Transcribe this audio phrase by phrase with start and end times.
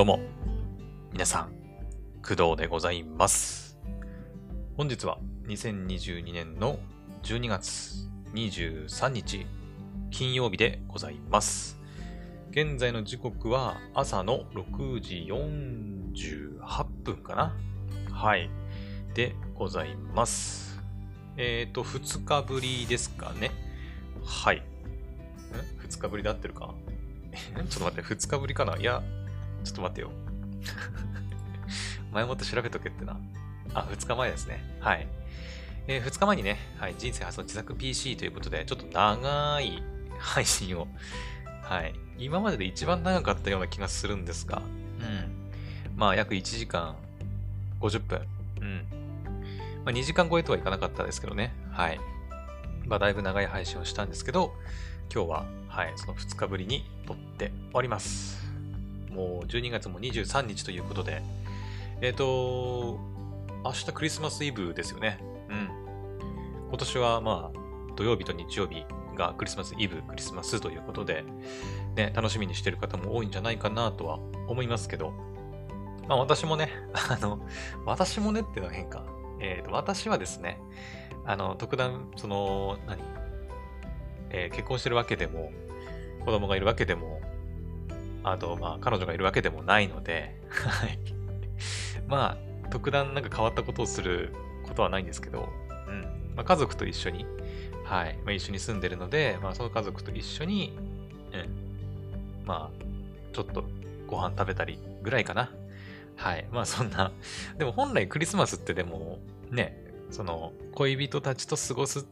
[0.00, 0.18] どうも、
[1.12, 1.52] 皆さん、
[2.26, 3.78] 工藤でございます。
[4.74, 6.78] 本日は2022年の
[7.22, 9.46] 12月23日、
[10.10, 11.78] 金曜日でございます。
[12.50, 17.54] 現在の時刻は朝の6時48分かな
[18.10, 18.48] はい。
[19.12, 20.80] でございます。
[21.36, 23.50] えっ、と、2日ぶりですかね。
[24.24, 24.60] はい。
[24.60, 24.62] ん
[25.86, 26.72] ?2 日ぶりで合ってるか？
[27.52, 28.78] ちょっと待って、2日ぶりかな？
[28.78, 29.02] いや、
[29.64, 30.10] ちょっと待ってよ。
[32.12, 33.18] 前もって調べとけってな。
[33.74, 34.64] あ、2日前ですね。
[34.80, 35.06] はい。
[35.86, 39.82] えー2日前にね、はい、人生初の自作 PC ということで、ちょっと長い
[40.18, 40.86] 配信を、
[41.62, 44.62] はい、今までで一番長かったような気がするんですが、
[45.00, 45.40] うん。
[45.96, 46.96] まあ、約1時間
[47.80, 48.20] 50分。
[48.60, 48.86] うん。
[49.84, 51.54] まあ、2時間超えとはいかなかったですけどね。
[51.70, 52.00] はい。
[52.86, 54.52] まあ、だいぶ長い配信をしたんですけど、
[55.12, 58.49] 今日は、はい、その2日ぶりに撮っております。
[59.10, 61.22] もう12月も23日ということで、
[62.00, 62.98] えっ、と、
[63.64, 65.18] 明日クリスマスイブですよね。
[65.48, 65.68] うん。
[66.68, 68.84] 今年はまあ、土曜日と日曜日
[69.16, 71.24] がクリスマスイブ、クリスマスということで、
[71.96, 75.12] ね、楽しみにしてる方も多いんじゃないかなとは思いますけど、
[76.08, 77.40] まあ私もね、 あの、
[77.84, 79.04] 私もねっていうのは変か。
[79.40, 80.58] えっ、と、私はですね、
[81.24, 83.02] あの、特段、その、何？
[84.30, 85.52] えー結婚してるわけでも、
[86.24, 87.20] 子供がいるわけでも、
[88.22, 90.98] あと、まあ、彼女がいるわけでもないので、はい。
[92.06, 94.34] まあ、特段なんか変わったことをする
[94.66, 95.48] ことはないんですけど、
[95.88, 96.02] うん。
[96.36, 97.26] まあ、家族と一緒に、
[97.84, 98.16] はい。
[98.24, 100.76] まあ、一緒に住んでるので、まあ、その家族と一緒に、
[101.32, 102.46] うん。
[102.46, 102.84] まあ、
[103.32, 103.64] ちょっと
[104.06, 105.50] ご飯食べたりぐらいかな。
[106.16, 106.46] はい。
[106.52, 107.12] まあ、そんな。
[107.58, 109.18] でも本来クリスマスってでも、
[109.50, 112.02] ね、その、恋人たちと過ごすっ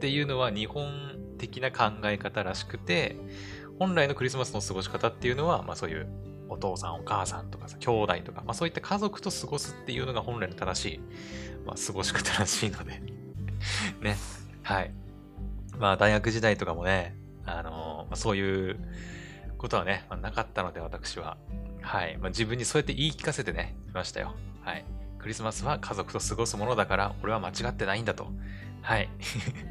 [0.00, 3.16] ていうのは日本的な考え方らしくて、
[3.78, 6.08] 本来のクリスマスの過ごし方っていうのは、まあそういう
[6.48, 11.00] お父さんお母さんとかさ、兄弟とか、まあそういった家族と過ごすっていうのが本来の正しい、
[11.66, 13.00] まあ過ごし方らしいので、
[14.00, 14.16] ね、
[14.62, 14.92] はい。
[15.78, 18.78] まあ大学時代とかもね、あのまあ、そういう
[19.56, 21.36] ことはね、まあ、なかったので私は、
[21.80, 22.16] はい。
[22.18, 24.34] まあ自分にそうやって言い聞かせてね、いましたよ。
[24.62, 24.84] はい。
[25.18, 28.28] クリスマスは家族と過ごすものだから、俺は間違ってないんだと。
[28.82, 29.08] はい。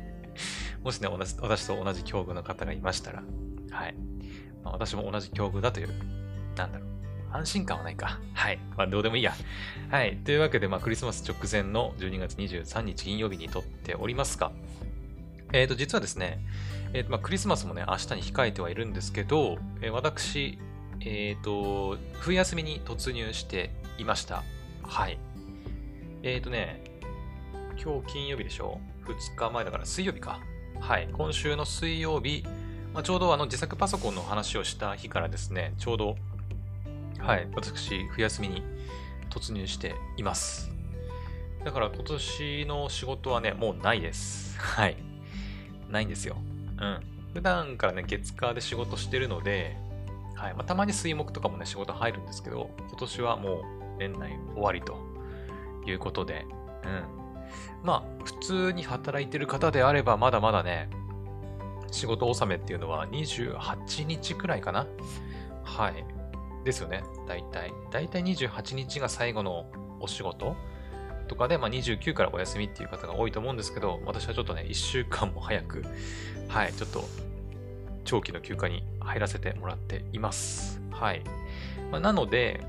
[0.84, 3.24] もしね、私と同じ境遇の方がいましたら、
[3.72, 3.96] はい。
[4.64, 5.90] まあ、私も同じ境遇だという、
[6.56, 6.88] なんだろう。
[7.32, 8.20] 安心感はないか。
[8.34, 8.60] はい。
[8.78, 9.34] まあ、どうでもいいや。
[9.90, 10.18] はい。
[10.18, 14.52] というわけで、まあ、クリスマス直前の12月23日金曜日に撮っておりますが、
[15.54, 16.40] えっ、と、実はですね、
[16.94, 20.58] えーとまあ、クリスマスもね、明日に控えてはいるんですけど、えー私、
[21.02, 24.44] えっ、と、冬休みに突入していました。
[24.84, 25.20] はい。
[26.24, 26.84] えっ、とね、
[27.82, 30.42] 今日金曜日でしょ ?2 日前だから水曜日か。
[30.80, 31.10] はい。
[31.12, 32.44] 今週の水曜日、
[32.98, 36.16] まあ、ちょうどあの自作パソコンの話をした日からですね、ちょうど、
[37.20, 38.64] はい、私、冬休みに
[39.30, 40.72] 突入しています。
[41.64, 44.58] だから今年の仕事はね、もうないです。
[44.60, 44.98] はい。
[45.92, 46.38] ないんですよ。
[46.82, 47.00] うん。
[47.36, 49.78] 普段からね、月火で仕事してるので、
[50.34, 50.56] はい。
[50.56, 53.64] まあ、たまに水木とかもね、仕事入るんですけど、今年はもう
[54.00, 54.98] 年内終わりと
[55.86, 56.48] いうことで、
[56.84, 57.04] うん。
[57.84, 60.90] まあ、普通に働いてる方であれば、まだまだね、
[61.92, 64.88] 仕事納めっていうのは28日くらいかな
[65.64, 66.06] はい。
[66.64, 67.04] ですよね。
[67.28, 67.74] 大体。
[67.92, 69.66] 大体28日が最後の
[70.00, 70.56] お仕事
[71.28, 75.84] とかで、まあ、29からお休みっていう方が多いと思うんですけど、私はちょっとね、1週間も早く、
[76.48, 77.06] はい、ちょっと
[78.06, 80.82] 長期の休暇に入らせてもらっています。
[80.92, 81.22] はい。
[81.92, 82.62] まあ、なので、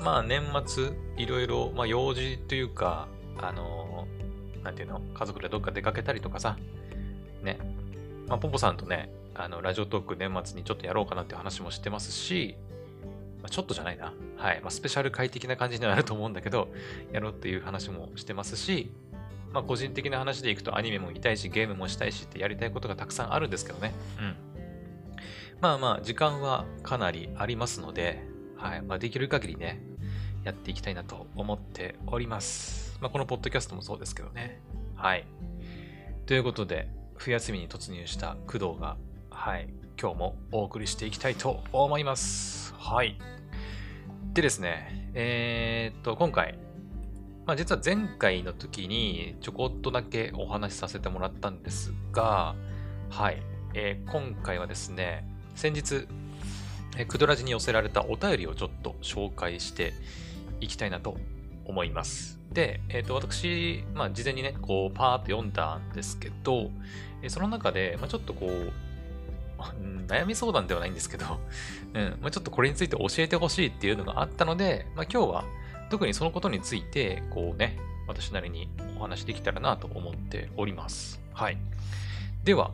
[0.00, 4.24] まあ年末、いろいろ、まあ用事というか、あのー
[4.64, 6.56] なんていうの、家族でどっか出かけたりとかさ、
[7.42, 7.58] ね、
[8.26, 12.56] まあ、ポポさんとね、あの、ラジオトーク年末にちょっとやろうかなって話もしてますし、
[13.42, 14.14] まあ、ちょっとじゃないな。
[14.36, 14.60] はい。
[14.62, 16.68] まあ、スペシャル回的な感じにはなると思うんだけど、
[17.12, 18.90] やろうっていう話もしてますし、
[19.52, 23.92] まあ、個人的な話でいくとアニメも見たいし、ゲームもしたいしってやりたいことがたくさんあるんですけどね。
[24.18, 24.36] うん。
[25.60, 28.24] まあまあ、時間はかなりありますので、
[28.56, 28.82] はい。
[28.82, 29.82] まあ、できる限りね、
[30.44, 32.98] やっていきたいなと思っております。
[33.00, 34.60] まあ、このポッドキャストもそうですけどね。
[34.94, 35.26] はい。
[36.26, 36.88] ということで、
[37.24, 38.98] 冬休みに突入した工藤が、
[39.30, 42.74] はい、今日もお送りしていきたいと思います。
[42.76, 43.18] はい。
[44.34, 46.58] でですね、えーっと、今回、
[47.46, 52.56] まあ実は前回の時にちょこっとだけお話しさせてもらったんですが、
[53.08, 53.42] はい、
[53.72, 56.06] えー今回はですね、先日、
[56.98, 59.94] えークドラジに寄せられたお便りをちょっと紹介して
[60.60, 61.16] いきたいなと
[61.64, 62.38] 思います。
[62.52, 66.70] で、えっ、と、私、まあ、事前にね、こう、パーッと読んだんですけど、
[67.24, 68.72] えーその中で、まあ、ちょっとこう、
[70.06, 71.24] 悩み相談ではないんですけど、
[71.94, 75.44] うんまあ、ちょっとこれについて教えてほしいっていうのがあったので、まあ、今日は
[75.90, 78.68] 特にそのことについて、こうね、私なりに
[78.98, 81.20] お話できたらなと思っております。
[81.32, 81.56] はい。
[82.44, 82.72] では、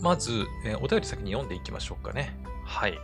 [0.00, 2.36] まず、えー、お便り先に読んでいきましょうかね。
[2.64, 2.98] はい。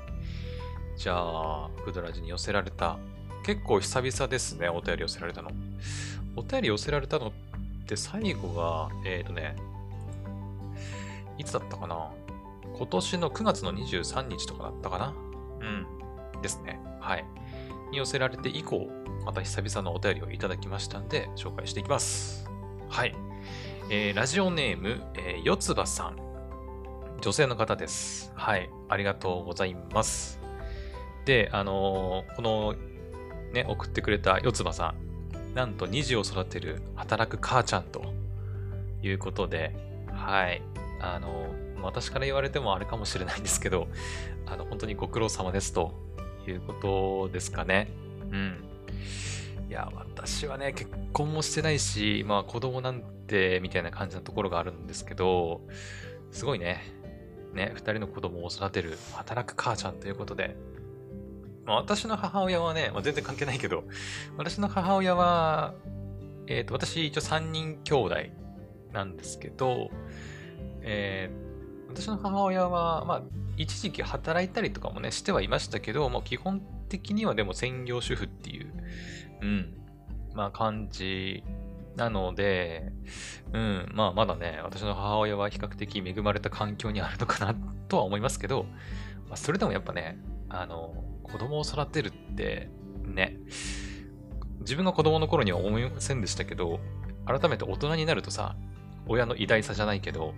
[0.96, 2.98] じゃあ、フドラジに寄せられた、
[3.44, 5.50] 結構久々ですね、お便り寄せられたの。
[6.36, 7.32] お便り寄せられたのっ
[7.86, 9.56] て最後が、えっ、ー、とね、
[11.40, 12.12] いつだったかな？
[12.76, 15.14] 今年の9月の23日とかだったかな？
[15.60, 16.42] うん。
[16.42, 16.80] ですね。
[17.00, 17.24] はい。
[17.90, 18.88] に寄せられて以降、
[19.24, 22.48] また久々のお便りをいただきましたんで、紹介していきます。
[22.88, 23.14] はい。
[23.90, 26.16] えー、ラジオネーム、えー、よつばさん。
[27.20, 28.32] 女性の方です。
[28.34, 28.70] はい。
[28.88, 30.38] ありがとうございます。
[31.24, 32.74] で、あのー、この、
[33.52, 34.94] ね、送ってくれたよつばさ
[35.52, 35.54] ん。
[35.54, 38.04] なんと、2児を育てる働く母ちゃんと
[39.02, 39.74] いうことで、
[40.12, 40.62] はい。
[41.00, 43.88] あの、私から言われてもあれかもしれないんですけど、
[44.46, 45.94] あの、本当にご苦労様ですと
[46.46, 47.88] いうことですかね。
[48.30, 48.64] うん。
[49.68, 55.62] いや、私はね、結婚もしてないし、まあ子供なんて、みたいな感じなところがあるんですけど、
[56.30, 56.82] すごいね。
[57.54, 60.56] ね、二人の子供を育てる働く母ちゃんということで、
[61.66, 63.84] まあ、私の母親はね、まあ、全然関係ないけど、
[64.36, 65.74] 私の母親は、
[66.46, 68.16] えっ、ー、と、私一応3人兄弟
[68.92, 69.90] なんですけど、
[70.82, 73.22] えー、私の母親は、まあ、
[73.56, 78.72] 一時期働いたりとかもね、してはいましたけど、もう基本的にはでも専業主婦っていう、
[79.42, 79.74] うん、
[80.34, 81.42] まあ感じ
[81.96, 82.92] なので、
[83.52, 87.54] うん、まあまだね、私の母親は比較的恵まれた環境にあるのかな
[87.88, 88.64] とは思いますけど、
[89.28, 90.18] まあ、それでもやっぱね、
[90.48, 92.70] あの、子供を育てるって、
[93.04, 93.36] ね、
[94.60, 96.80] 自分が子供の頃には思いませんでしたけど、
[97.26, 98.56] 改めて大人になるとさ、
[99.06, 100.34] 親の偉大さじゃないけど、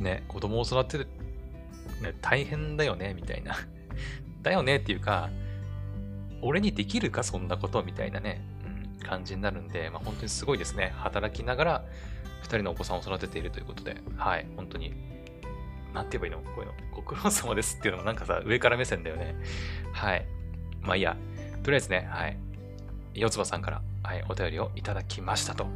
[0.00, 1.06] ね、子供を育てる、
[2.02, 3.56] ね、大変だよね、みたいな。
[4.42, 5.30] だよねっていうか、
[6.42, 8.42] 俺にできるか、そんなことみたいなね、
[9.00, 10.92] うん、感じになるんで、まあ、本当にすごいですね。
[10.96, 11.84] 働きながら、
[12.42, 14.94] 2人のお子さんを育てているということで、はい、本当に、
[15.94, 16.50] なんて言えばいいの？
[16.52, 16.74] こういうの。
[16.92, 19.36] ご苦労様ですっていうのもなんかさ、上から目線だよね。
[19.92, 20.26] はい。
[20.80, 21.16] まあいいや。
[21.62, 22.36] とりあえずね、はい。
[23.14, 25.66] 四つ葉さんから、はい、お便りをいただきましたと。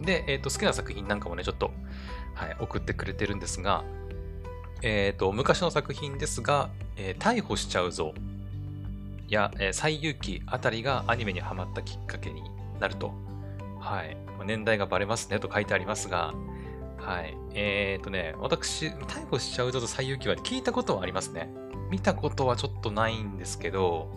[0.00, 1.72] で、えっ、ー、と、好きな作品なんかもね、ちょっと、
[2.34, 3.84] はい、送ってくれてるんですが、
[4.82, 8.14] え、ー、と、昔の作品ですが、えー、逮捕しちゃうぞ
[9.30, 12.42] や、えー、最遊記あたりがアニメにハマったきっかけに
[12.78, 13.12] なると。
[13.78, 14.16] はい。
[14.44, 16.34] 年代がバレますねと書いてありますが、
[16.98, 17.36] はい。
[17.54, 21.48] えっ、ー、とね、私、逮捕しちゃうぞと最遊記は聞いたことはありますね。
[21.90, 24.10] 見たことはちょっとないんですけど、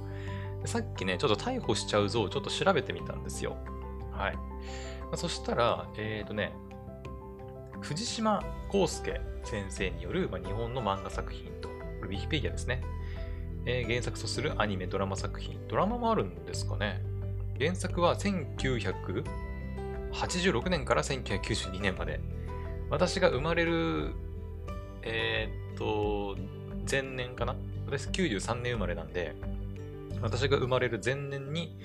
[0.65, 3.57] さっきね、ちょっと逮捕しちゃうぞをちょっと調べてみたんですよ。
[4.11, 4.35] はい。
[4.35, 4.41] ま
[5.13, 6.53] あ、そしたら、えっ、ー、とね、
[7.83, 8.43] 藤島
[8.73, 11.67] 康介先生による、まあ、日本の漫画作品と、
[12.03, 12.81] ウィキペディアですね。
[13.65, 15.59] えー、原作とするアニメ、ドラマ作品。
[15.67, 17.01] ドラマもあるんですかね
[17.59, 22.21] 原作は1986年から1992年まで。
[22.89, 24.13] 私が生まれる、
[25.01, 26.37] えー、っと、
[26.89, 29.35] 前年かな私93年生まれなんで、
[30.21, 31.77] 私が生まれる前年に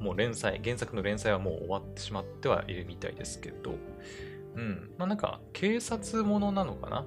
[0.00, 3.74] もう連載、原作の連載はもう終わってしまってはいるみたいですけど、
[4.58, 4.90] うん。
[4.98, 7.06] まあなんか、警察ものなのかな？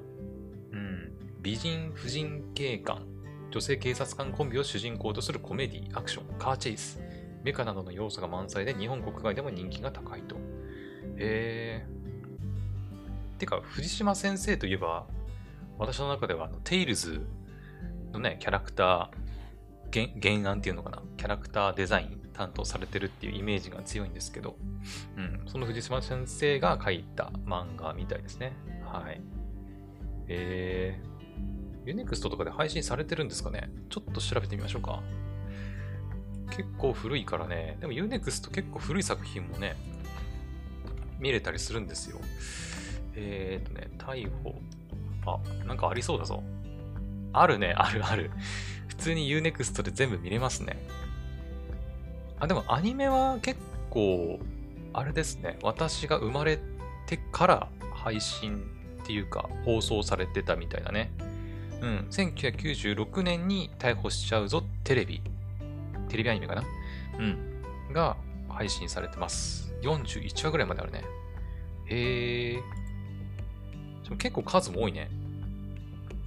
[0.72, 1.12] うん。
[1.42, 3.06] 美人、婦人警官、
[3.52, 7.02] 女性警察官コンビを主人公とするコメディ、アクション、カーチェイス、
[7.44, 10.38] メカなどの要素が満載で日本国外でも人気が高いと。
[10.38, 10.40] へ
[11.18, 13.40] えー。
[13.40, 15.06] てか、藤島先生といえば、
[15.78, 17.22] 私の中ではあのテイルズ
[18.14, 24.58] のね、キャラクター、原案っていうのかな、キャラクターデザイン担当されてるっていうイメージが強いんですけど、
[25.16, 28.54] うん、その藤島先生が書いた漫画みたいですね。
[28.84, 29.22] はい。
[30.28, 33.70] えー、 U-NEXT とかで配信されてるんですかね？
[33.90, 35.04] ちょっと調べてみましょうか。
[36.50, 37.78] 結構古いからね。
[37.80, 39.76] でも U-NEXT 結構古い作品もね、
[41.20, 42.18] 見れたりするんですよ。
[43.14, 44.56] えーとね、逮捕。
[45.28, 46.42] あ、なんかありそうだぞ。
[47.34, 48.32] あるね、あるある。
[48.88, 50.78] 普通に Unext で全部見れますね。
[52.42, 53.60] あ、でもアニメは結
[53.92, 54.40] 構、
[54.94, 55.60] あれですね。
[55.62, 56.60] 私が生まれ
[57.06, 58.64] てから配信
[59.04, 61.12] っていうか放送されてたみたいだね。
[61.82, 62.08] うん。
[62.10, 65.22] 1996年に逮捕しちゃうぞテレビ。
[66.10, 66.64] テレビアニメかな？
[67.20, 67.94] うん。
[67.94, 68.18] が
[68.50, 69.72] 配信されてます。
[69.84, 71.04] 41話ぐらいまであるね。
[71.86, 72.64] へえ。
[74.18, 75.10] 結構数も多いね。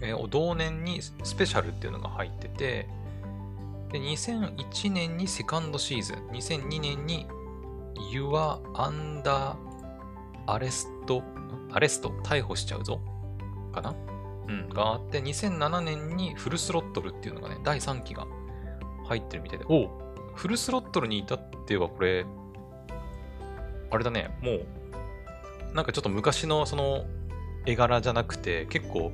[0.01, 2.89] えー、同年にスペシャルっていうのが入ってて、
[3.95, 7.29] で、2001年にセカンドシーズン、2002年に
[8.13, 9.55] Your Under
[10.49, 10.89] Arrest,
[11.71, 13.01] アレスト、逮捕しちゃうぞ。
[13.73, 13.95] かな？
[14.49, 18.27] うん、があって、2007年にフルスロットルっていうのがね、第3期が
[19.07, 19.89] 入ってるみたいで、お
[20.35, 22.27] フルスロットルに至ってはこれ、
[23.93, 24.67] あれだね、もう、
[25.73, 27.05] なんかちょっと昔のその
[27.65, 29.13] 絵柄じゃなくて、結構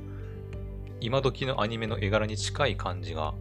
[1.01, 3.35] 今時のアニメの絵柄に近い感じが、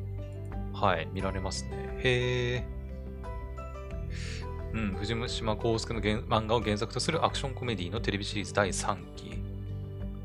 [0.80, 1.98] はい、見られますね。
[1.98, 2.64] へえ。
[4.72, 9.42] うん、藤島康介の漫画を原作とするアクションコメディのテレビシリーズ第3期。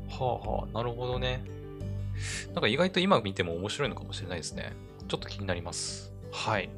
[0.08, 1.44] はあはあ、なるほどね。
[2.54, 4.72] なんか意外と今見ても面白いのかもしれないですね。
[5.08, 6.10] ちょっと気になります。
[6.32, 6.70] はい。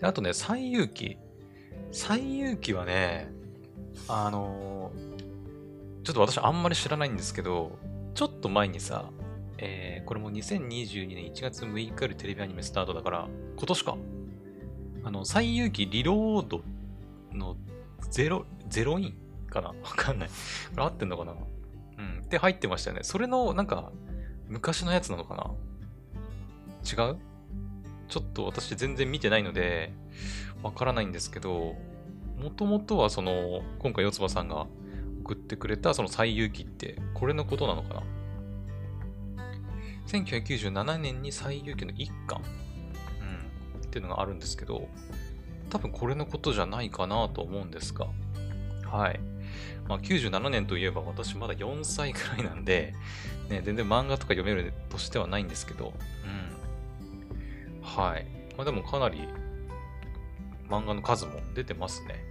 [0.00, 1.18] であとね、最遊記。
[1.92, 3.28] 最遊記はね、
[4.08, 7.78] あのー、ちょっと私あんまり知らないんですけど、
[8.14, 9.10] ちょっと前にさ、
[9.66, 13.96] えー、これも2022年1月6日よりテレビアニメスタートだから、今年か。
[15.04, 16.60] あの、最遊記リロード
[17.32, 17.56] の
[18.10, 19.14] ゼロ、ゼロイン
[19.48, 19.68] かな？
[19.72, 20.28] わかんない。
[20.28, 20.34] こ
[20.76, 21.32] れ合ってんのかな？
[21.32, 22.20] うん。
[22.24, 23.04] って入ってましたよね。
[23.04, 23.90] それの、なんか、
[24.48, 25.50] 昔のやつなのかな？
[26.84, 27.16] 違う？
[28.08, 29.94] ちょっと私全然見てないので、
[30.62, 31.74] わからないんですけど、
[32.38, 34.66] もともとはその、今回四葉さんが
[35.22, 38.02] 送ってくれたその最遊記って、これのことなのかな？
[40.08, 42.40] ?1997 年に最遊記の一巻、
[43.78, 44.88] うん、っていうのがあるんですけど、
[45.70, 48.06] 多分これのことじゃないかなと思うんですが、
[48.86, 49.20] はい。
[49.88, 52.94] まあ、97年といえば私まだ4歳くらいなんで、
[53.48, 55.92] ね、全然漫画とか読めるとしてはないんですけど、
[56.24, 57.82] うん。
[57.82, 58.26] はい。
[58.56, 59.28] まあでもかなり
[60.68, 62.24] 漫画の数も出てますね。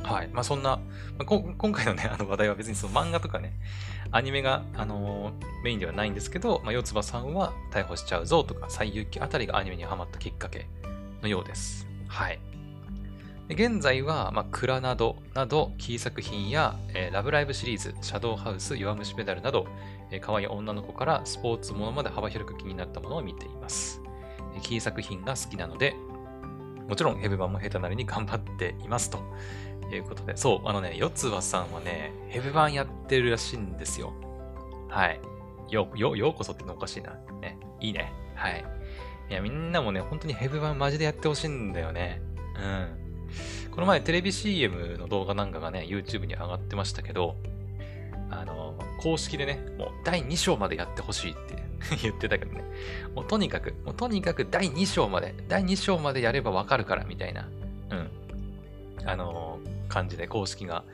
[0.00, 0.04] うん。
[0.04, 0.28] はい。
[0.28, 0.76] まあそんな、
[1.18, 3.54] まあ、今回のね、あの話題は別にその漫画とかね、
[4.10, 5.32] アニメが、あの、
[5.62, 10.66] メインではないんですけど、まあ、四つ葉さんは逮捕しちゃうぞとか、最遊記あたりがアニメにハマったきっかけ
[11.22, 11.86] のようです。
[12.08, 12.38] はい。
[13.48, 19.66] 現在は、まあ、クラなどなど、キー作品や、えー、ラブライブシリーズ、シャドウハウス、弱虫ペダルなど、
[20.10, 24.00] えー、可愛い女の子からスポーツものまで幅広く気になったものを見ています。
[24.62, 25.94] キー作品が好きなので、
[26.88, 29.18] もちろんヘブ版も下手なりに頑張っていますと
[29.88, 34.12] ということで、そう、あのね、四つ葉さんはね、ヘブ版やってるらしいんですよ。
[34.88, 35.20] はい。
[35.70, 37.14] よ、よ、ようこそってのおかしいな。
[37.40, 38.12] ね、いいね。
[38.34, 38.64] はい。
[39.30, 42.20] いや、みんなもね、本当にヘブ版マジでやってほしいんだよね。
[42.56, 43.70] うん。
[43.70, 47.36] この前テレビ CM の動画なんかがね、YouTube に上がってましたけど、
[48.30, 51.62] あの、公式でね、もう第2章までやってほしいって
[52.02, 52.62] 言ってたけどね。
[53.14, 57.48] もうとにかく、もうとにかく第2章まで、第2章までやればわかるからみたいな、
[57.90, 58.10] うん。
[59.06, 59.58] あの
[59.94, 60.84] 感じで公式が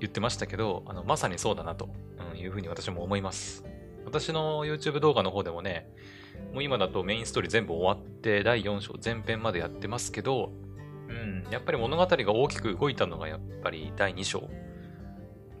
[0.00, 1.88] 言ってましたけど、あの、まさにそうだなと、
[2.34, 3.64] いうふうに私も思います。
[4.04, 5.88] 私の YouTube 動画の方でもね、
[6.52, 10.52] もう今だとメインストーリー全部終わって、第4章前編までやってますけど、
[11.08, 14.48] うん、やっぱり物語が大きく動いたのがやっぱり第2章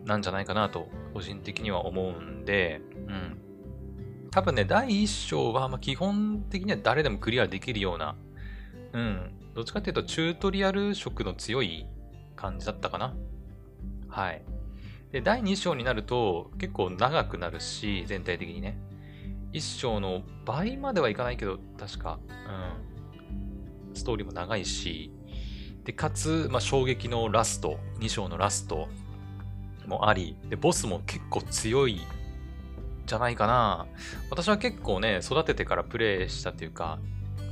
[0.04, 3.40] なんじゃないかなと、個人的には思うんで、うん。
[4.30, 8.16] 多分ね、第1章は、ま、基本的には誰でもクリアできるような、
[8.94, 9.32] うん。
[9.54, 11.86] どっちかっていうと、チュートリアル色の強い
[12.40, 13.14] 感じだったかな。
[14.08, 14.42] はい。
[15.12, 18.78] で、第2章になると、結構長くなるし、全体的にね。
[19.52, 23.94] 1章の倍まではいかないけど、確か、うん。
[23.94, 25.12] ストーリーも長いし、
[25.84, 28.88] で、かつ、まあ、衝撃のラスト、2章のラスト
[29.86, 32.00] もあり、で、ボスも結構強い
[33.06, 33.86] じゃないかな。
[34.30, 37.00] 私は結構ね、育ててからプレイしたっていうか、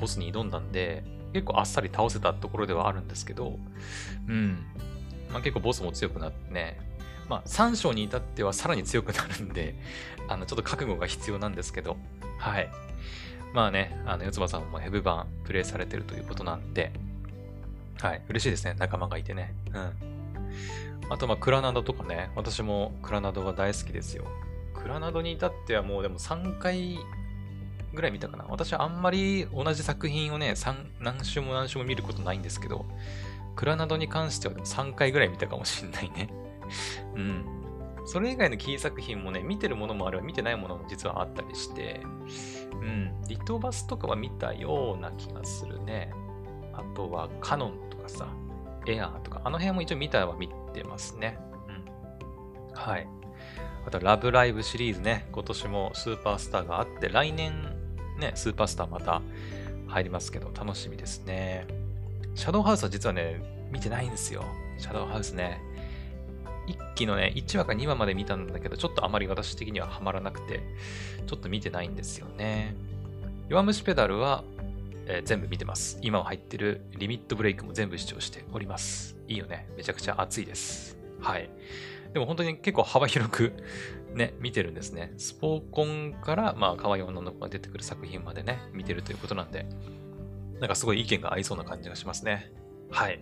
[0.01, 3.59] ボスに挑んだんで、結構あっさり倒せたところではあるんですけど、
[4.29, 4.65] うん。
[5.33, 6.79] まあ、結構ボスも強くなってね、
[7.29, 9.75] まあ、3章に至ってはさらに強くなるんで、
[10.29, 11.97] あの、ちょっと覚悟が必要なんですけど、
[12.39, 12.71] はい。
[13.53, 16.93] まあね、あの、四つ葉さんもヘブ版プレイされてるということなんで、
[18.01, 18.75] はい、嬉しいですね。
[18.79, 19.55] 仲間がいてね。
[19.75, 21.11] うん。
[21.11, 22.31] あと、まあ、クラナドとかね。
[22.37, 24.25] 私もクラナドが大好きですよ。
[24.75, 26.99] クラナドに至ってはもうでも3回
[27.95, 28.45] ぐらい見たかな。
[28.49, 30.55] 私はあんまり同じ作品をね、
[31.01, 32.87] 何週も何週も見ることないんですけど、
[33.57, 36.31] クラナドに関してはでも3回ぐらい見たかもしんないね。
[37.15, 37.45] うん。
[38.07, 42.01] それ以外のキー作品もね、見てるものもあれば見てないものも実はあったりして、
[42.81, 43.23] うん。
[43.29, 46.13] リトバスとかは見たような気がするね。
[46.73, 48.29] あとはカノンとかさ、
[48.87, 51.39] エアーとか、あの辺も一応見たは見てますね。
[51.69, 52.75] うん。
[52.75, 53.09] はい。
[53.87, 57.53] あと、ラブライブシリーズね、今年もスーパースターがあって、来年
[58.19, 59.23] ね、スーパースターまた
[59.87, 61.67] 入りますけど、楽しみですね。
[62.35, 64.45] シャドウハウスは実はね、見てないんですよ。
[64.79, 65.61] シャドウハウスね。
[66.67, 70.61] 1期のね、1話か2話まで見たんだけど、ちょっとあまり私的にはハマらなくて、
[71.27, 72.75] ちょっと見てないんですよね。
[73.49, 74.45] 弱虫ペダルは
[75.11, 75.99] えー、全部見てます。
[76.03, 79.17] 今入ってるリミットブレイクも全部視聴しております。
[79.27, 79.67] いいよね。
[79.77, 80.99] めちゃくちゃ熱いです。
[81.19, 81.49] はい。
[82.13, 83.55] でも本当に結構幅広く
[84.15, 85.13] ね、見てるんですね。
[85.17, 89.67] スポーコンから、まあ、可愛い女の子が出てくる作品までね、見てるということなんで、
[90.61, 92.53] なんかすごい意見が合いそうな感じがしますね。
[92.91, 93.21] はい。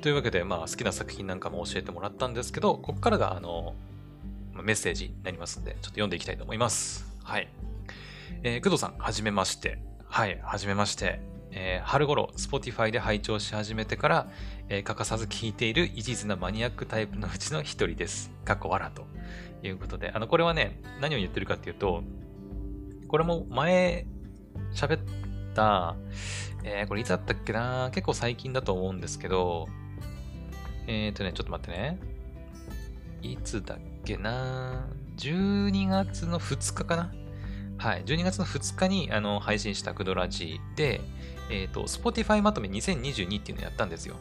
[0.00, 3.74] というわけで、まあ、好きな作品なんかも教えてもらったんですけど、ここからが、あの、
[4.54, 7.06] メッセージになりますんで、ちょっと読んでいきたいと思います。
[7.22, 7.48] はい。
[8.42, 9.78] えー、工藤さん、はじめまして。
[10.04, 11.20] はい、はじめまして。
[11.50, 14.30] えー、春頃、Spotify で拝聴し始めてから、
[14.70, 18.30] えー、欠かさず聞いている一途なマニアックタイプのうちの一人です。
[18.44, 19.06] かっこわらと
[19.62, 22.02] いうことで、あの、これはね、何を言ってるかっていうと、
[23.08, 24.06] これも前
[24.74, 25.00] 喋っ
[25.54, 25.96] た、
[26.64, 27.90] えー、これいつだったっけな？
[27.94, 29.68] 結構最近だと思うんですけど、
[30.86, 31.98] えっ、ー、とね、ちょっと待ってね。
[33.22, 37.12] いつだっけな ?12 月の2日かな？
[37.78, 38.04] はい。
[38.04, 41.00] 12月の2日にあの配信したクドラジで、
[41.50, 44.16] えっ、ー、と、Spotify まとめ2022っていうのをやったんですよ。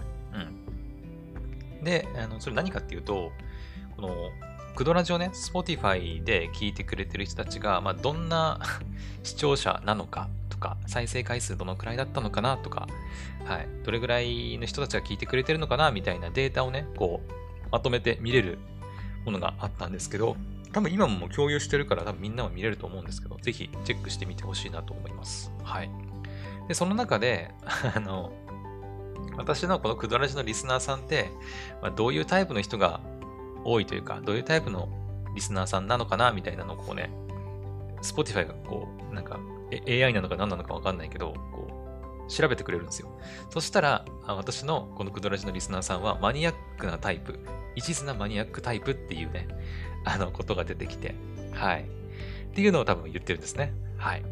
[1.83, 3.31] で、あの、それ何かっていうと、
[3.95, 4.31] この、
[4.75, 8.59] クドラジをね、Spotify で聞いてくれてる人たちが、まあ、どんな
[9.23, 12.87] 視聴者なのかとか、再生回数どのくらいだったのかなとか、
[13.45, 13.67] はい。
[13.83, 17.31] どれぐらいの人たちが聞いてくれてるのかなみたいなデータをね、こう、
[17.71, 18.59] まとめて見れる
[19.25, 20.37] ものがあったんですけど、
[20.73, 25.51] 多分今も共有してるから多分みんなも見れると思うんですけど、ぜひチェックしてみてほしいなと思います。
[25.63, 25.89] はい。
[26.67, 27.51] で、その中で、
[27.95, 28.31] あの、
[29.37, 31.29] 私のこのクドラジのリスナーさんって、
[31.81, 32.99] まあ、どういうタイプの人が
[33.63, 34.89] 多いというか、どういうタイプの
[35.35, 37.11] リスナーさんなのかなみたいなのをこうね、
[38.01, 39.39] Spotify がこう、なんか
[39.87, 43.09] AI なのか何なのかわかんないけど、こう、調べてくれるんですよ。
[43.49, 47.39] そしたら、私のこのクドラジのリスナーさんはマニアックなタイプ、
[47.75, 49.47] 一途なマニアックタイプっていうね、
[50.05, 51.15] あの、ことが出てきて、
[51.53, 51.81] はい。
[51.81, 53.73] っていうのを多分言ってるんですね。
[53.97, 54.23] はい。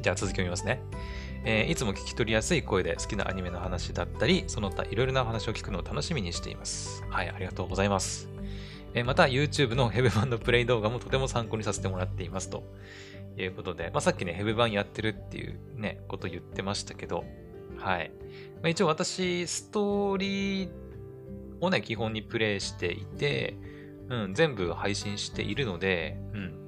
[0.00, 0.82] じゃあ続きを見ますね。
[1.44, 7.04] えー、いつも聞き取りやすい声で好きなアニメの話だったり、その他いろいろな話を聞くのを楽しみにしています。
[7.10, 8.28] はい、ありがとうございます。
[8.94, 12.62] えー、また YouTube のヘブ版のプレイ動画もとても参考にさせてもらっていますと
[13.36, 17.24] いうことで、まあ、さっきね、ヘブ版やってるっていうね、こと言ってましたけど、
[17.78, 18.12] はい。
[18.56, 20.68] まあ、一応私、ストーリー
[21.60, 23.56] をね、基本にプレイしていて、
[24.08, 26.62] うん、全部配信しているので、うん。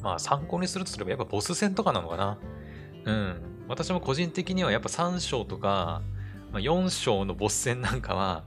[0.00, 2.38] まあ参考にするとすればやっぱボス戦とかなのかな。
[3.04, 3.55] うん。
[3.68, 6.02] 私も個人的にはやっぱ3章とか、
[6.52, 8.44] まあ、4章のボス戦なんかは、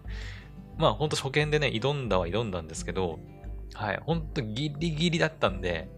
[0.77, 3.19] まあほんと初見でね、挑んだは挑んだんですけど、
[3.73, 5.89] はい、ほんとギリギリだったんで、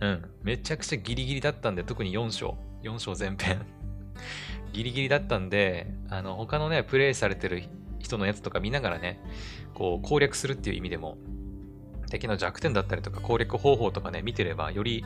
[0.00, 3.66] うん、めちゃくちゃギリギリだったんで、特に4章、4章前編。
[4.72, 7.64] ギリギリだったんで、あの、他のね、プレイされてる
[7.98, 9.20] 人のやつとか見ながらね、
[9.74, 11.16] こう攻略するっていう意味でも、
[12.08, 15.04] 敵の弱点だったりとか攻略方法とかね、見てればより、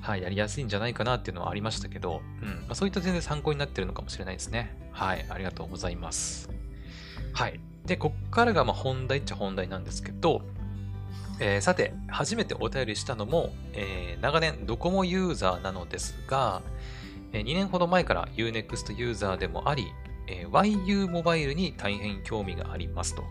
[0.00, 2.48] はい、やりやすいんじゃないかなっていうのはありましたけど、うん。
[2.48, 4.76] まあ、そういった全然参考になってるのかもしれないですね。
[4.92, 6.48] はい、ありがとうございます。
[7.32, 7.60] はい。
[7.84, 10.42] で、こっからがま本題っちゃ本題なんですけど、
[11.38, 16.62] えー、さて、初めてお便りしたのも、えー、長年ドコモユーザーなのですが、
[17.32, 19.92] えー、2年ほど前から Unext ユーザーでもあり、
[20.28, 23.24] え YU モバイルに大変興味がありますと。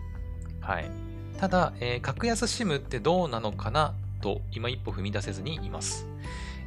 [0.60, 1.05] はい。
[1.38, 6.06] ただ、えー、格安 SIM ってどうなのかなと今一歩踏み出せずにいます。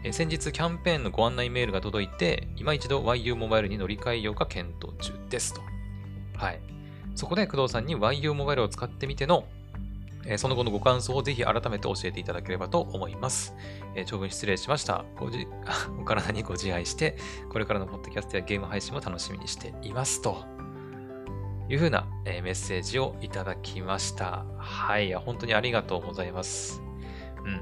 [0.03, 5.61] えー、先日キャンペーンのご案内メールが届いて、今一度 YU モバイルに乗り換えようか検討中ですと。
[6.35, 6.59] はい。
[7.15, 9.45] そこで工藤さんに YU モバイルを使ってみての、
[10.37, 13.55] その後のご感想をぜひ改めて教えていただければと思います。
[14.05, 15.05] 長文失礼しました。
[15.17, 15.47] ごじ
[15.99, 17.17] お体にご自愛して、
[17.49, 20.58] これからのポッドキャストやゲーム配信も楽しみにしていますと。
[21.69, 24.43] いうふうな、メッセージをいただきました。
[24.57, 25.13] はい。
[25.13, 26.81] 本当にありがとうございます。
[27.45, 27.61] うん。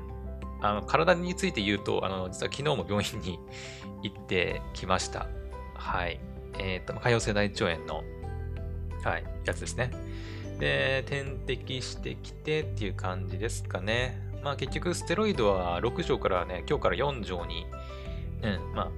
[0.61, 3.39] あの、体について言うと、あの、実は昨日も病院に
[4.03, 5.27] 行ってきました。
[5.75, 6.19] はい。
[6.57, 8.03] えっ、ー、と、潰瘍性大腸炎の、
[9.03, 9.91] はい、やつですね。
[10.57, 14.19] で、点滴してきてっていう感じですかね。
[14.41, 17.67] まあ結局、ステロイドは6錠からね、今日から4錠に、
[18.41, 18.91] うん、まあ、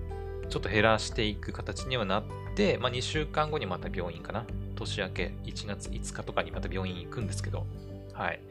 [0.50, 2.24] ちょっと減らしていく形にはなっ
[2.56, 4.46] て、まあ2週間後にまた病院かな。
[4.80, 7.66] 年明け1月5日とかにまた病院行くんですけど、
[8.14, 8.42] はい。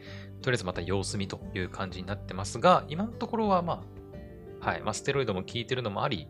[0.43, 3.83] とりあえずまた様子見という感じになってますが、今のところはま
[4.63, 4.83] あ、はい。
[4.83, 6.29] まあ、ステロイドも効いてるのもあり、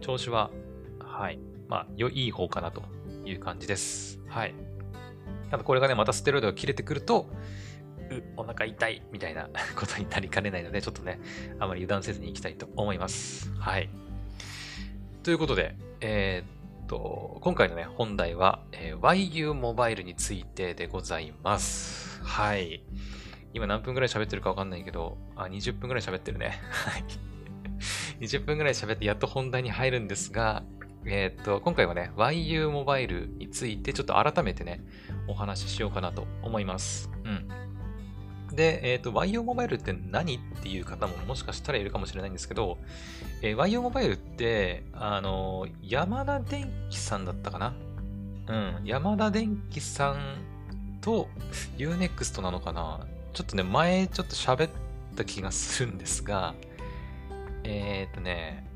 [0.00, 0.50] 調子は、
[1.00, 1.38] はい。
[1.68, 2.82] まあ、良い方かなと
[3.24, 4.20] いう感じです。
[4.28, 4.54] はい。
[5.50, 7.28] ただこれがね、またステロイドが切れてくると、
[8.10, 11.20] う、お腹痛いみたいな ことになりかねないので、ちょっとね、
[11.58, 13.52] あまり油断せずにいきたいと思います。
[13.58, 13.88] はい。
[15.22, 16.57] ということで、えー、
[16.88, 22.20] と、今回のね、本題は、えー、YU モバイルについてでございます。
[22.24, 22.82] はい。
[23.52, 26.60] 今何分くらい喋ってるかわかんないけど、あ、20分くらい喋ってるね。
[26.72, 27.04] はい。
[28.20, 30.64] 20分くらい喋ってやっと本題に入るんですが、
[31.04, 34.80] えー、と、今回はね、YU モバイルについてちょっと改めてね、
[35.28, 37.10] お話ししようかなと思います。
[37.24, 37.48] うん。
[38.52, 42.78] で、えっ、ー、と、YO モバイルって何っていう方ももしかしたらいるかもしれないんですけど、
[43.42, 47.74] えー、YO モバイルって、あの、山田電機さんだったかな？
[48.48, 51.28] うん、山田電機さんと
[51.76, 53.06] Unext なのかな？
[53.34, 54.70] ちょっとね、前ちょっと喋っ
[55.16, 56.54] た気がするんですが、
[57.64, 58.66] えっ、ー、とね、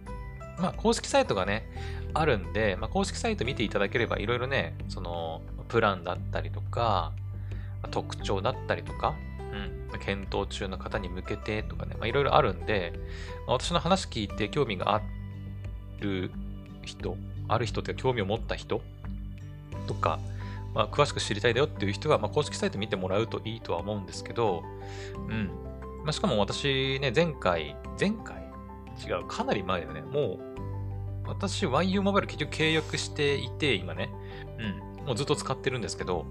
[0.58, 1.66] まあ、公式サイトがね、
[2.14, 7.12] あるんで、まあ、公式サイト見ていただければ、いろいろね、その、プランだったりとか、
[7.90, 9.14] 特徴だったりとか、
[9.98, 12.92] 検討中の方に向けてとかね、いろいろあるんで、
[13.46, 15.02] まあ、私の話聞いて興味があ
[16.00, 16.31] る
[16.85, 17.16] 人、
[17.48, 18.81] ある人って興味を持った人
[19.87, 20.18] とか、
[20.74, 24.62] まあ、詳しく知りたいだよっていう人は、まあ、公式サイト見てもらうといいとは思うんですけど、
[25.14, 25.50] うん。
[26.02, 28.42] まあ、しかも私ね、前回、前回？
[29.07, 30.02] 違う、かなり前だよね。
[30.02, 30.38] も
[31.24, 34.11] う、私、YU モバイル結局契約していて、今ね。
[34.59, 35.07] うん。
[35.07, 36.26] もうずっと使ってるんですけど、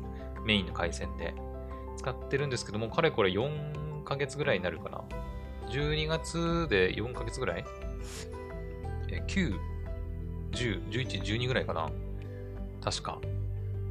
[0.46, 1.34] メインの回線で。
[2.02, 5.04] 使ってるんですけども、かれこれ4ヶ月ぐらいになるかな。
[5.70, 7.66] 12月で4ヶ月ぐらい？
[9.10, 9.56] え、9、
[10.52, 11.92] 10、11、12ぐらいかな。
[12.84, 13.20] 確か。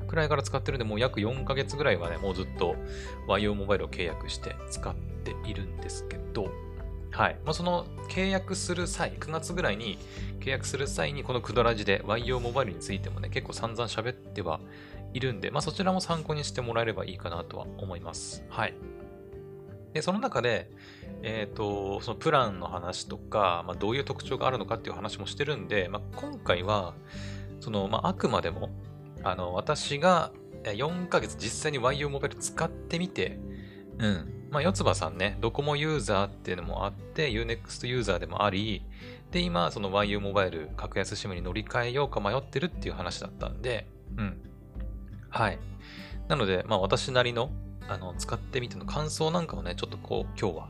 [0.09, 2.75] くらいから使ってるんで、もう約4ヶ月ぐらいはね、もうずっと
[3.29, 6.51] YO モバイルを契約して使っているんですけど、
[7.13, 7.37] はい。
[7.45, 9.99] まあ、その契約する際、9月ぐらいに
[10.41, 14.59] 契約する際に、このクドラジで YO モバイルについてもね、結構散々喋っては
[15.13, 18.45] いるんで、まあ、そちらも参考にしてもらえればいいかなとは思います。
[18.49, 18.75] はい。
[19.93, 20.71] で、その中で、
[21.23, 26.95] えっ、ー、と、そのプランの話とか、まあ、どういう特徴があるのかっていう話もしてるんで、まあ、今回は、
[27.61, 28.71] その、まあ、あくまでも、
[29.23, 30.33] あの、私が
[30.65, 33.39] 4ヶ月実際に YO モバイル使ってみて、
[33.99, 34.41] うん。
[34.51, 38.83] まあ、四つ葉さんね、ドコモユーザーっていうのもあって、Unext ユーザーでもあり、
[39.31, 44.50] で、今、その YU モバイル格安 SIM に乗り換えようか迷ってるっていう話だったんで、うん。
[45.31, 45.59] はい。
[46.29, 47.51] なので、まあ、私なりの、
[47.89, 50.69] あの、使ってみての感想なんかをね、ちょっとこう、今日は、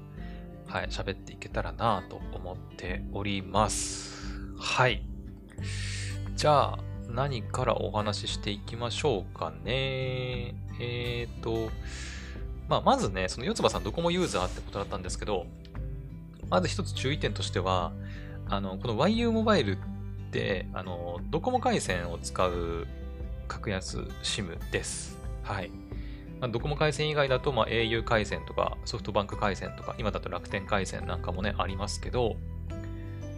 [0.66, 4.25] はい、喋っていけたらなと思っております。
[4.59, 5.03] はい。
[6.37, 10.55] じゃあ、何からお話ししていきましょうかね。
[10.81, 11.70] えっ、ー、と、
[12.68, 15.46] まあ、まずね、その四つ葉さんドコモユーザーってことだったんですけど、
[16.49, 17.92] まず一つ注意点としては、
[18.49, 19.79] あの、この YU モバイルっ
[20.31, 22.87] て、あの、ドコモ回線を使う
[23.50, 25.18] 格安 SIM です。
[25.42, 25.70] はい。
[26.40, 32.36] まあ、ドコモ回線以外だと、まあ、au 回線とかソフトバンク回線とか、今だと楽天回線なんかもね、ありますけど、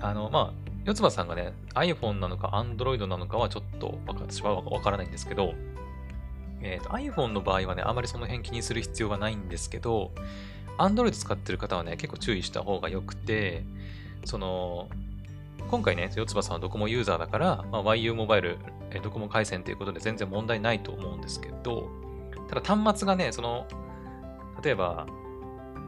[0.01, 5.55] あの、まあ、四つ葉さんがね、iPhone なのか Android なのかはちょっと私はわからないんですけど、
[6.61, 10.13] えーと、iPhone の場合はね、あまりその辺気にする必要がないんですけど、
[10.77, 13.65] Android 使ってる方はね、結構注意した方が良くて、
[14.27, 14.91] その、
[15.73, 18.59] 今回ね、四つ葉さんはドコモユーザーだから、まあ、YU モバイル、
[18.91, 21.89] えドコモ回線ということで全然問題ないと思うんですけど、
[22.47, 23.67] ただ端末がね、その、
[24.63, 25.07] 例えば、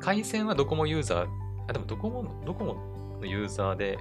[0.00, 1.28] 回線はドコモユーザー、
[1.68, 3.98] あ、でもドコモ、ドコモのユーザーで、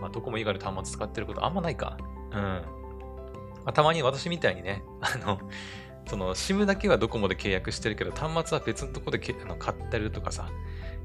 [0.00, 1.96] まあ、ドコモ以外の端末使ってることあんまないか。
[2.32, 2.40] うん。
[2.40, 2.62] ま
[3.66, 5.38] あ、たまに私みたいにね、 あの、
[6.08, 10.50] その SIM だけはドコモで契約してるけど、端末は別のとこであの買ってるとかさ、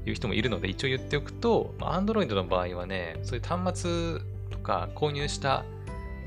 [0.06, 5.64] いう人もいるので、一応言っておくと、Android の場合はね、そういう端末とか購入した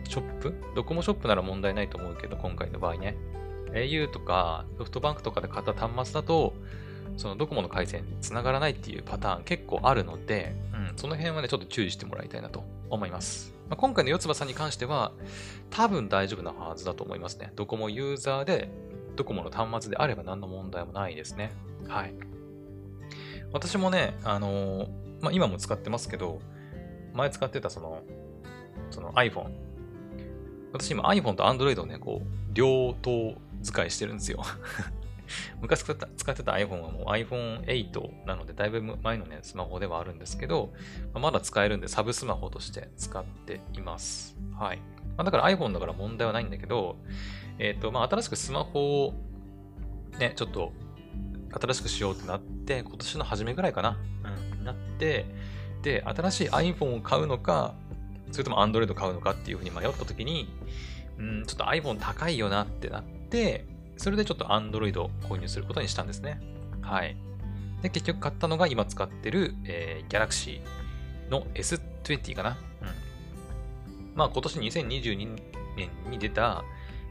[0.07, 3.15] ショップ、ドコモショップなら問題ないと思うけど、今回の場合ね、
[3.73, 6.53] au とかソフトバンクとかで買った端末だと、
[7.17, 13.53] そのドコモの回線に繋がらないっていうパターン結構あるので、うん、その辺はね、ちょっと注意してもらいたいなと思います。
[13.69, 15.11] まあ、今回の四つ葉さんに関しては、
[15.69, 17.51] 多分大丈夫なはずだと思いますね。
[17.55, 18.69] ドコモユーザーで、
[19.15, 21.51] ドコモの端末であれば何の問題もないですね。
[21.87, 22.13] はい。
[23.51, 24.87] 私もね、あのー、
[25.21, 26.41] まあ、今も使ってますけど、
[27.13, 28.03] 前使ってたその、
[28.91, 29.51] その iPhone。
[30.71, 33.33] 私今 iPhone と Android をね、こう、両党
[33.63, 34.41] 使いしてるんですよ
[35.61, 40.73] 昔使った使ってた iPhone はもう iPhone8 なので、だいぶ前のね、スマホではあるんですけど、
[41.13, 44.37] まだ使えるんで、サブスマホとして使っています。
[44.57, 44.77] はい。
[45.17, 46.97] まあ、だから iPhone だから問題はないんだけど、
[47.57, 49.13] えっ、ー、と、まあ、新しくスマホを
[50.17, 50.71] ね、ちょっと
[51.51, 53.97] 新しくしようってなって、今年の初めぐらいかな。
[54.57, 55.25] うん、なって、
[55.81, 57.75] で、新しい iPhone を買うのか、
[58.31, 60.49] それとも Android を買うのかっていうふうに迷った時に、
[61.17, 63.65] うん、ちょっと iPhone 高いよなってなって、
[63.97, 66.39] それでちょっと Android を購入することにしたんですね。
[66.81, 67.17] はい。
[67.81, 70.61] で、結局買ったのが今使ってる、えー、Galaxy
[71.29, 72.57] の S20 かな。
[72.81, 74.13] うん。
[74.15, 75.39] まあ今年2022
[75.75, 76.63] 年に出た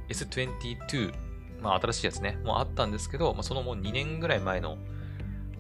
[0.09, 1.13] S22、
[1.61, 4.79] まあ新しいやつね、もうあったんですけど、まあ、そのもう2年ぐらい前の、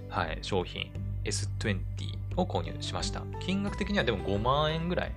[0.08, 0.90] はい、商品
[1.24, 1.80] S20
[2.36, 3.22] を購入しました。
[3.40, 5.12] 金額的にはでも5万円ぐらい。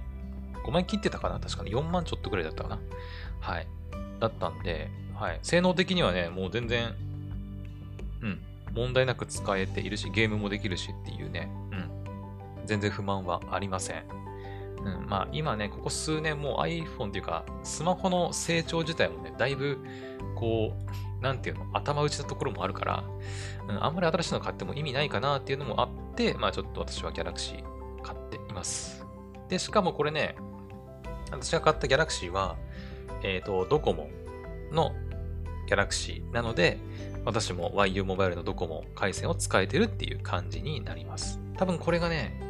[0.65, 1.39] 5万円切ってたかな？
[1.39, 2.79] 確かに4万ちょっとぐらいだったかな。
[3.39, 3.67] はい。
[4.19, 5.39] だったんで、はい。
[5.41, 6.93] 性能的にはね、もう全然、
[8.21, 8.41] うん。
[8.73, 12.65] 問題なく使えているし、ゲームもできるしっていうね、うん。
[12.65, 14.03] 全然不満はありません。
[14.83, 19.79] うん、まあ今ね、ここ数年もう iPhone っていうか、スマホの成長自体もね、だいぶ、
[20.35, 20.73] こ
[21.19, 23.03] う、なんていうの、頭打ちなところもあるから、
[23.69, 27.63] うん、あんまり新しいの買っても意味ないかなっていうのもあって、まあちょっと私は Galaxy
[28.01, 29.05] 買っています。
[29.49, 30.35] で、しかもこれね、
[31.31, 32.57] 私が買った Galaxy は、
[33.23, 34.09] えっ、ー、と、ドコモ
[34.71, 34.91] の
[35.69, 36.79] Galaxy なので、
[37.23, 41.39] 私も YU モバイルのドコモ回線を使えてるっていう感じになります。
[41.57, 42.41] 多分これがね、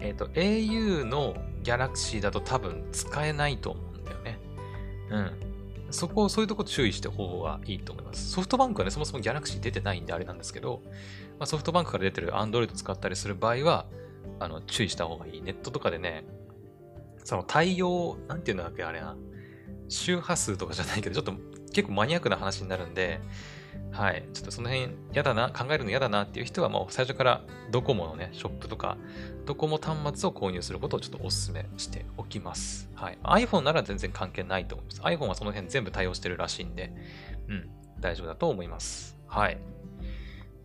[0.00, 1.34] えっ、ー、と、au の
[1.66, 4.38] Galaxy だと多分使えないと思うんだよね。
[5.10, 5.32] うん。
[5.90, 8.30] そこ、そういうとこ注意して方がいいと思います。
[8.30, 10.82] ソフトバンクはね、そもそも Galaxy 出てないんであれなんですけど、
[11.38, 13.86] まあ、ソフトバンクから出てる Android 使ったりする場合は、
[14.40, 15.42] あの、注意した方がいい。
[15.42, 16.24] ネットとかでね、
[17.24, 19.16] その対応、なんていうんだっけ、あれな。
[19.88, 23.20] 周波数とかじゃないけど、ちょっと結構マニアックな話になるんで、
[23.92, 24.28] はい。
[24.32, 28.96] ちょっとその辺嫌だな、考えるの嫌だなっていう人はもう最初からドコモのね、ショップとか、
[29.46, 32.90] ドコモ端末を購入することをちょっとお勧めしておきます。
[32.94, 33.18] はい。
[33.22, 35.00] iPhone なら全然関係ないと思います。
[35.02, 36.92] iPhone はその辺全部対応してるらしいんで、
[37.48, 39.16] うん、大丈夫だと思います。
[39.28, 39.58] はい。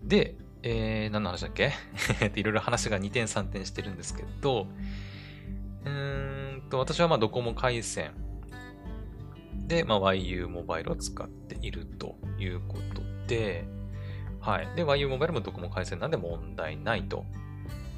[0.04, 1.72] で、えー、何の話だっけ？
[2.36, 4.68] いろいろ話が2点3点してるんですけど、
[5.86, 8.12] うーんと、私はまあドコモ回線
[9.68, 13.66] で、まあ、YU モバイルを使っているということで、
[14.40, 14.68] はい。
[14.76, 17.26] で、YU モバイルもドコモ回線なんで問題ないと。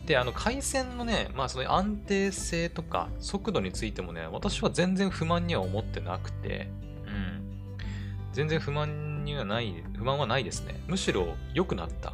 [0.05, 6.69] で、あの、回線のね、まあ、その安定性とか速度についてもね、私は全然不満には思ってなくて、
[7.05, 7.57] うん。
[8.33, 10.81] 全然不満にはない、不満はないですね。
[10.87, 12.13] むしろ良くなった。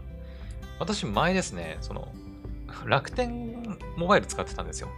[0.80, 2.08] 私、前ですね、その、
[2.86, 4.90] 楽天モバイル使ってたんですよ。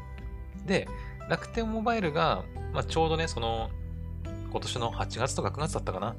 [0.66, 0.88] で、
[1.30, 3.70] 楽天モバイルが、まあ、ちょうどね、その、
[4.52, 6.16] 今年の8月とか9月だったかな。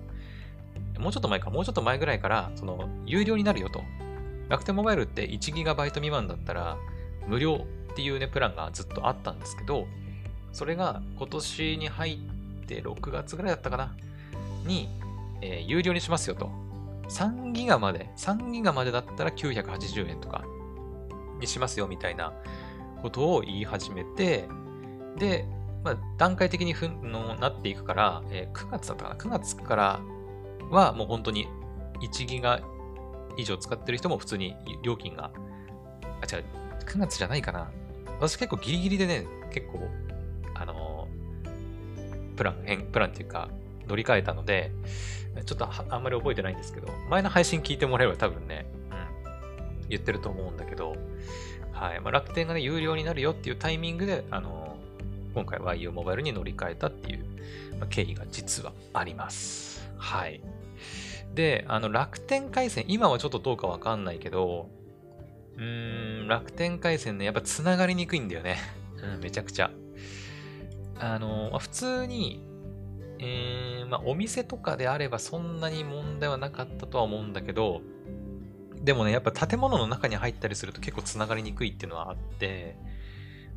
[0.98, 3.82] もうちょっと前か、もうちょっと前ぐらいから、その、有料になるよと。
[4.48, 6.76] 楽天モバイルって 1GB 未満だったら、
[7.26, 9.86] 無料っていうね、プランがずっとあったんですけど、
[10.52, 13.94] それが今年に入って6月ぐらいだったかな
[14.64, 14.88] に、
[15.40, 16.50] えー、有料にしますよと。
[17.08, 20.44] 3ギガまで、3ギガまでだったら980円とか
[21.40, 22.32] にしますよみたいな
[23.02, 24.48] ことを言い始めて、
[25.18, 25.44] で、
[25.84, 30.00] まあ、段階的にふのなっていくから、えー、9月だったかな ?9 月から
[30.70, 31.48] はもう本当に
[32.00, 32.60] 1ギガ
[33.36, 35.30] 以上使ってる人も普通に料金が、
[36.20, 36.44] あ、違う、
[36.84, 37.70] 9月じゃないかな。
[38.20, 39.88] 私結構ギリギリでね、結構、
[40.54, 43.48] あのー、プラン、変、プランっていうか、
[43.88, 44.70] 乗り換えたので、
[45.44, 50.94] ちょっとあんまり覚えてないんですけど、前の配信聞いてもらえば多分ね、うん、言ってると思うんだけど、
[51.72, 52.00] はい。
[52.00, 54.62] まあ、楽天がね、有料になるよっていうタイミングで、あのー
[55.34, 57.24] 今回 YU モバイルに乗り換えたっていう
[57.80, 59.88] ま経緯が実はあります。
[59.96, 60.40] はい。
[61.34, 64.68] で、あの楽天回線、今はちょっとどうかわかんないけど、
[65.56, 68.58] うーん、楽天回線ね、やっぱ繋がりにくいんだよね。
[69.14, 69.70] うん、めちゃくちゃ。
[70.98, 72.46] あの、まあ、普通に、
[73.18, 77.82] えー、まあ、お店とかであればそんなに問題はなかったとは思うんだけど、
[78.82, 82.76] でもね、やっぱ建物の中に入ったりすると結構繋がりにくいっていうのはあって、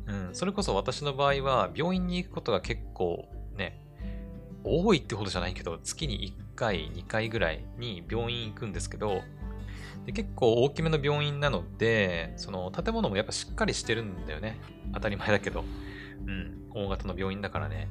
[0.06, 3.80] うん、それこそ私の場合は病院に行くことが結構ね、
[4.62, 9.22] 多いってほどじゃないけど、月に1 1回、2回ぐらいに病院行くんですけど、
[10.06, 14.58] で結構大きめの病院なので、その建物もやっぱしっかりしてるんだよね。
[14.94, 15.64] 当たり前だけど。
[16.26, 17.88] うん、大型の病院だからね。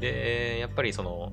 [0.00, 1.32] で、やっぱりその、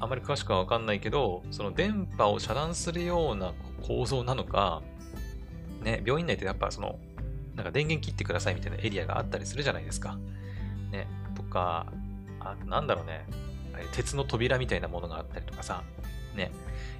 [0.00, 4.82] あまり詳しくはわかんないけど、その電波を遮断するような構造なのか、
[5.82, 6.98] ね、病院内ってやっぱその
[7.54, 10.18] なんか電源切ってくださいみたいなエリアがあったりするじゃないですか。
[10.90, 11.06] ね。
[11.34, 11.92] とか、
[12.40, 13.26] あなんだろうね。
[13.92, 15.82] 鉄の扉みたいなものがあったりとかさ。
[16.36, 16.50] ね。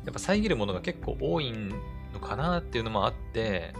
[0.04, 1.52] やっぱ遮るものが結構多い
[2.12, 3.74] のかなっていうのもあって、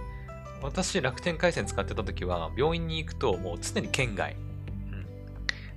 [0.63, 4.37] 私、楽天回線使ってた時は、病院に行くともう常に県外。
[4.93, 5.07] うん。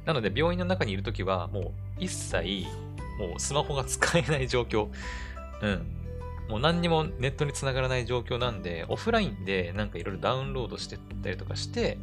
[0.05, 2.65] なので、病院の中にいる時は、もう一切、
[3.19, 4.89] もうスマホが使えない状況。
[5.61, 5.95] うん。
[6.47, 11.97] もう何にもネットにつながらない状況なんで、オフラインでなんかいろいろダウンロードしてったりとかして、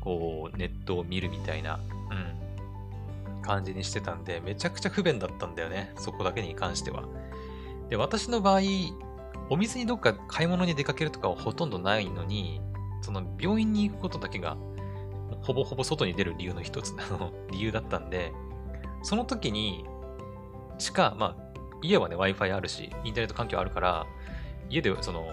[0.00, 2.43] こう、ネットを見るみたいな、うん、
[3.44, 5.92] 感じにしてたんで、めちゃくちゃ不便だったんだよね。
[5.96, 7.04] そこだけに関しては。
[7.90, 8.60] で、私の場合、
[9.50, 12.60] お店にどっか買い物に出かけるとかはほとんどないのに、
[13.02, 14.56] その病院に行くことだけが、
[15.42, 18.32] ほぼほぼ外に出る理由の一つ の理由だったんで、
[19.02, 19.84] その時に
[20.78, 21.44] しか、まあ、
[21.82, 24.06] 家はね、Wi-Fi あるし、インターネット環境あるから、
[24.70, 25.26] 家でその、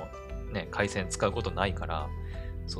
[0.51, 2.09] ね、回線使うことないから、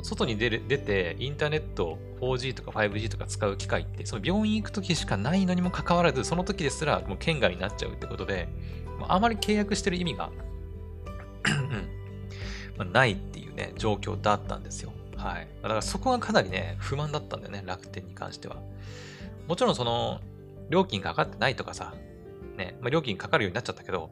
[0.02, 8.48] 外に出る出て、インターネット 4G とか 5G とか使う機会って、その病院行くときしかないのにもかかわらず、その時ですらもう県外になっちゃうってことで、
[9.08, 10.30] あまり契約してる意味が
[12.76, 14.92] まあ、ないっていうね、状況だったんですよ。
[15.16, 15.48] はい。
[15.62, 18.56] だからそこがかなりね、不満だったんだよね、楽天に関しては。
[19.46, 20.20] もちろんその、
[20.70, 21.94] 料金かかってないとかさ、
[22.56, 24.10] ね、まあ、料金かかるようになっちゃったけど、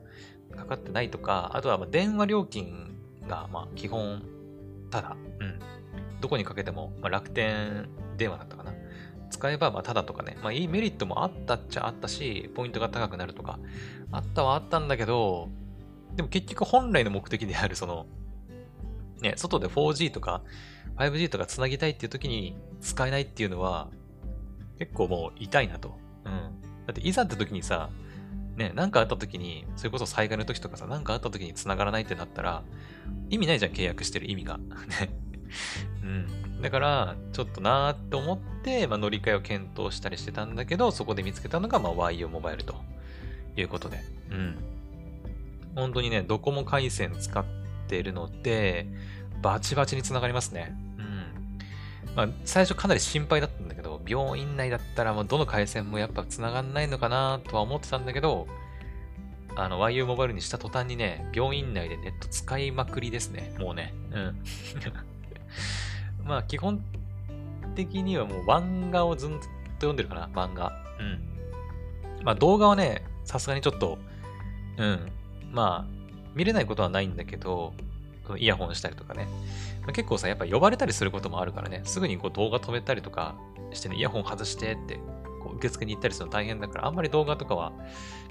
[0.54, 4.22] かかってないとか、あとはま電話料金がまあ基本、
[4.90, 5.58] ただ、うん。
[6.20, 8.72] どこにかけても、まあ、楽天電話だったかな。
[9.30, 13.58] 使えばまあただとかね、まあいいメリットもあったっちゃあったし、ポイントが高くなるとか、
[14.10, 15.48] あったはあったんだけど、
[16.16, 18.06] でも結局本来の目的であるその、
[19.20, 20.42] ね、外で 4G とか
[20.96, 23.88] 5G とか繋ぎたいっていう時に使えないっていうのは、
[24.78, 25.98] 結構もう痛いなと。
[26.24, 26.32] うん。
[26.86, 27.90] だっていざって時にさ、
[28.56, 32.62] ね、なんかあった時に、それこそ災害の時とかさ、なんかあった時に繋がらないってなったら、
[33.30, 34.58] 意味ないじゃん、契約してる意味が。
[35.00, 35.10] ね。
[36.02, 36.62] うん。
[36.62, 42.74] だから、ちょっとなーって思って、まあ、乗り換えを検討したりしてたんだけど、そこで見つけたのが、まあ、YU モバイルと
[43.56, 44.00] いうことで。
[44.30, 44.56] うん。
[45.74, 47.44] 本当にね、ドコモ回線使っ
[47.88, 48.86] てるので、
[49.42, 50.74] バチバチに繋がりますね。
[50.98, 51.02] う
[52.12, 52.14] ん。
[52.14, 58.46] まあ、最初かなり心配だったんだけど、病院内だったらもうどの回線もやっぱ繋がんないのかなとは思ってたんだけど、
[59.56, 63.54] あの、YU モバイルにした途端にね、病院内でネット使いまくりですね。
[63.58, 63.94] もうね。
[64.12, 64.42] うん。
[66.24, 66.82] まあ、基本
[67.74, 69.36] 的にはもう漫画をずっと
[69.76, 70.72] 読んでるかな、漫画。
[70.98, 72.24] うん。
[72.24, 73.98] まあ、動画はね、さすがにちょっと、
[74.76, 75.12] うん。
[75.52, 76.00] まあ、
[76.34, 77.72] 見れないことはないんだけど、
[78.36, 79.26] イヤホンしたりとかね。
[79.82, 83.34] まあ、結構さ、やっぱ呼ばれたりすることもあるからね、すぐにこう動画止めたりとか
[83.72, 85.00] してね、イヤホン外してって、
[85.42, 87.72] こう受付に行ったりするの大変だから、あんまり動画とかは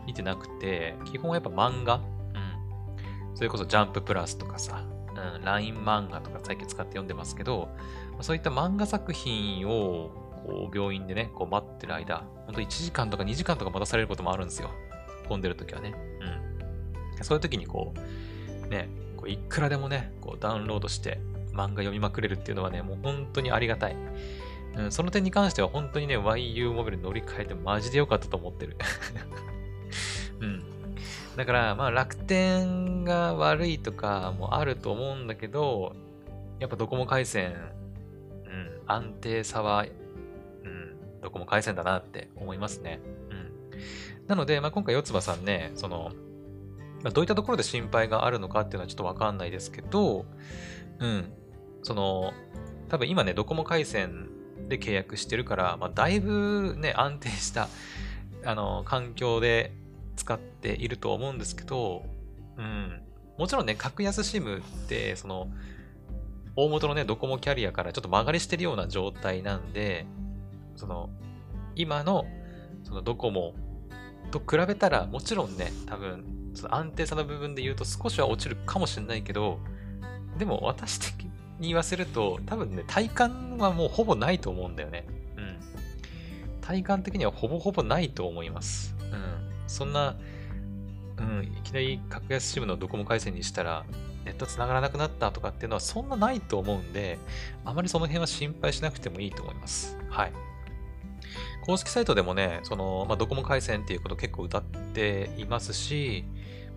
[0.06, 3.36] 見てなくて、基本はやっぱ漫画うん。
[3.36, 4.84] それこそジャンププラスとかさ、
[5.36, 7.70] うん、LINE 漫画とか最近使って読んでますけど、
[8.22, 10.12] そういった漫画作品を
[10.46, 14.72] こう病院でね、こう待ってる間、ほんと1時間とか2時間とか待たされることもあるんですよ。
[15.28, 15.94] 混んでる時はね。
[17.18, 17.24] うん。
[17.24, 17.94] そういう時にこ
[18.66, 21.20] う、ね、こういくらでもね、こうダウンロードして
[21.54, 23.96] 漫画読みまくれるっていうのはね、もう本当にありがたい。
[24.76, 28.78] うん、その点に関しては本当にね、YU モビル乗り換えてマジで良かったと思ってる。
[30.42, 30.79] うん。
[31.40, 35.96] だから、まあ楽天が悪いとかもあると思うんだけど、
[36.60, 37.54] やっぱドコモ回線、
[38.46, 39.86] うん、安定さは、
[40.64, 43.00] うん、ドコモ回線だなって思いますね。
[43.30, 44.28] うん。
[44.28, 46.12] なので、まあ今回四つ葉さんね、その、
[47.04, 50.26] ま、どういったところで心配があるのかっていうのはちょっとわかんないですけど、
[51.00, 51.32] うん。
[51.84, 52.34] その、
[52.90, 54.28] 多分今ね、ドコモ回線
[54.68, 57.70] で契約してるから、まあ、だいぶね、安定した、
[58.44, 59.72] あの、環境で
[60.20, 62.04] 使っていると思うんですけど、
[62.58, 63.02] うん。
[63.38, 65.50] もちろんね、格安 SIM って、その、
[66.56, 70.06] 大元のね、ドコモキャリアからちょっと曲がりしてるような状態なんで、
[70.76, 71.10] その、
[71.76, 72.26] 今の、
[72.84, 73.54] そのドコモ
[74.32, 79.60] と比べたら、もちろんね、多分、その安定さの部分で言うと少しは落ちるかもしれないけど、
[80.38, 81.24] でも私的
[81.60, 85.06] に言わせると、多分ね、体感はもうほぼないと思うんだよね。
[85.38, 85.60] うん。
[86.60, 88.96] 体感的にはほぼほぼないと思います。
[89.00, 89.49] うん。
[89.70, 90.18] そんな、
[91.18, 93.86] うん、いきなり格安 SIM のドコモ回線にしたら、
[94.26, 97.18] ネット繋がらなくなったとかっていうのはそんなないと思うんで、
[97.64, 99.98] あまりその辺は心配しなくてもいいと思います。
[100.10, 100.34] はい。
[101.66, 106.26] 公式サイトでもね、その、まあ、ドコモ回線っていうこと結構歌っていますし、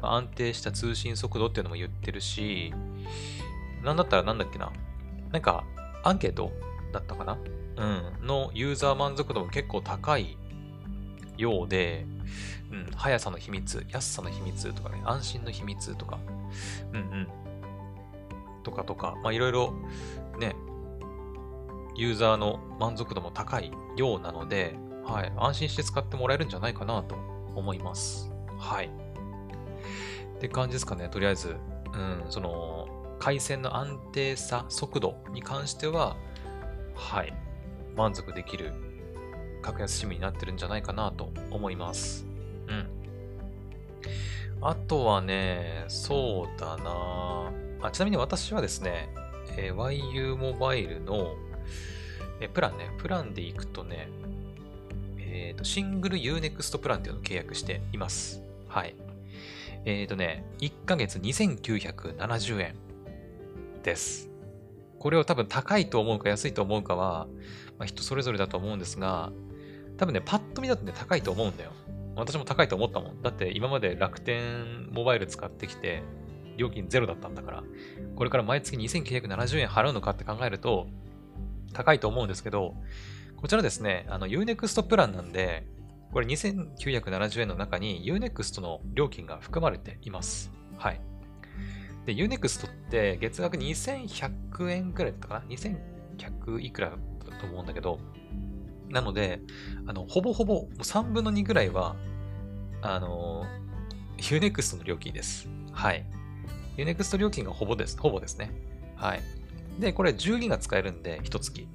[0.01, 2.75] まあ、安定した通信速度っていうのも言ってるし、
[3.83, 4.71] なんだったらなんだっけな。
[5.31, 5.65] なんか、
[6.05, 6.53] アンケート
[6.93, 7.39] だったかな？
[7.77, 8.27] うん。
[8.27, 10.37] のユーザー満足度も結構高い
[11.43, 12.07] ようで、
[12.71, 16.19] うん、速さの秘密、安さの秘密とかね、安心の秘密とか、
[16.93, 17.29] うんうん。
[18.63, 19.75] とかとか、まあいろいろ
[20.39, 20.57] ね、
[21.95, 24.75] ユーザーの満足度も高いようなので、
[25.05, 27.17] はい、安心して使ってもらえるんじゃないかなと
[27.55, 28.31] 思います。
[28.59, 28.91] はい。
[30.37, 31.57] って感じですかね、とりあえず。
[31.93, 36.17] うん、その、回線の安定さ、速度に関しては、
[36.95, 37.35] はい、
[37.95, 38.73] 満足できる
[39.63, 42.27] 格安 SIM になってるんじゃないかなと思います。
[42.69, 42.87] うん。
[44.61, 47.51] あとはね、そうだな
[47.81, 49.09] あちなみに私はですね、
[49.57, 51.35] えー、YU モバイルの、
[52.41, 54.09] えー、プランね、プランで行くとね、
[55.19, 58.43] えっ、ー、と、シングル Unext プランっていうのを契約しています。
[58.69, 58.95] はい。
[59.85, 62.75] えっ、ー、とね、1ヶ月2970円
[63.83, 64.31] です。
[64.99, 67.27] これを多分高いと思うか安いと思うかは、
[67.79, 69.33] まあ、人それぞれだと思うんですが、
[69.97, 71.71] 多分ね、パッと見だとね、高いと思うんだよ。
[72.17, 73.23] 私も高いと思ったもん。
[73.23, 76.03] だって今まで楽天モバイル使ってきて、
[76.57, 77.63] 料金ゼロだったんだから、
[78.17, 80.87] これから毎月2970円払うのかって考えると、
[81.73, 82.75] 高いと思うんですけど、
[83.37, 85.67] こちらですね、あの Unext プランなんで、
[86.13, 90.53] これ2970円の中に Unext の料金が含まれています。
[90.77, 91.01] はい。
[92.05, 96.97] で、Unext って月額2100円くらいだったかな ?2100 いくらだ
[97.39, 97.99] と思うんだけど、
[98.93, 99.41] なので、
[99.87, 101.97] あの、ほぼほぼ3分の2くらいは、
[102.83, 103.47] あの、
[104.19, 105.49] Unext の料金です。
[105.73, 106.05] はい。
[106.77, 107.99] Unext 料金がほぼです。
[107.99, 108.53] ほぼですね。
[108.97, 109.23] はい。
[109.79, 111.67] で、これ10ギガ使えるんで、1月。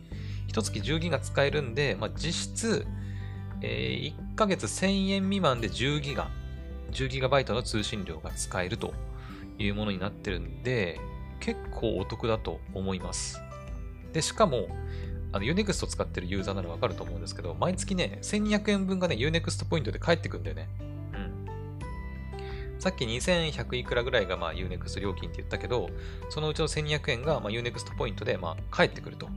[0.47, 2.85] 1月10ギガ使えるんで、まあ、実質、
[3.61, 6.29] えー、1ヶ月1000円未満で10ギガ、
[6.91, 8.93] 10ギガバイトの通信量が使えると
[9.57, 10.99] いうものになってるんで、
[11.39, 13.41] 結構お得だと思います。
[14.13, 14.67] で、しかも、
[15.31, 20.69] あの、Unext 使ってるユーザーならわかると思うんですけど、毎月ね、1200円分がね、Unext ポイントで返ってくんだよね。
[21.13, 22.79] うん。
[22.79, 25.89] さっき2100いくらぐらいがまあ Unext 料金って言ったけど、
[26.29, 29.27] そのうちの1200円がまあ Unext ポイントでまあ返ってくると。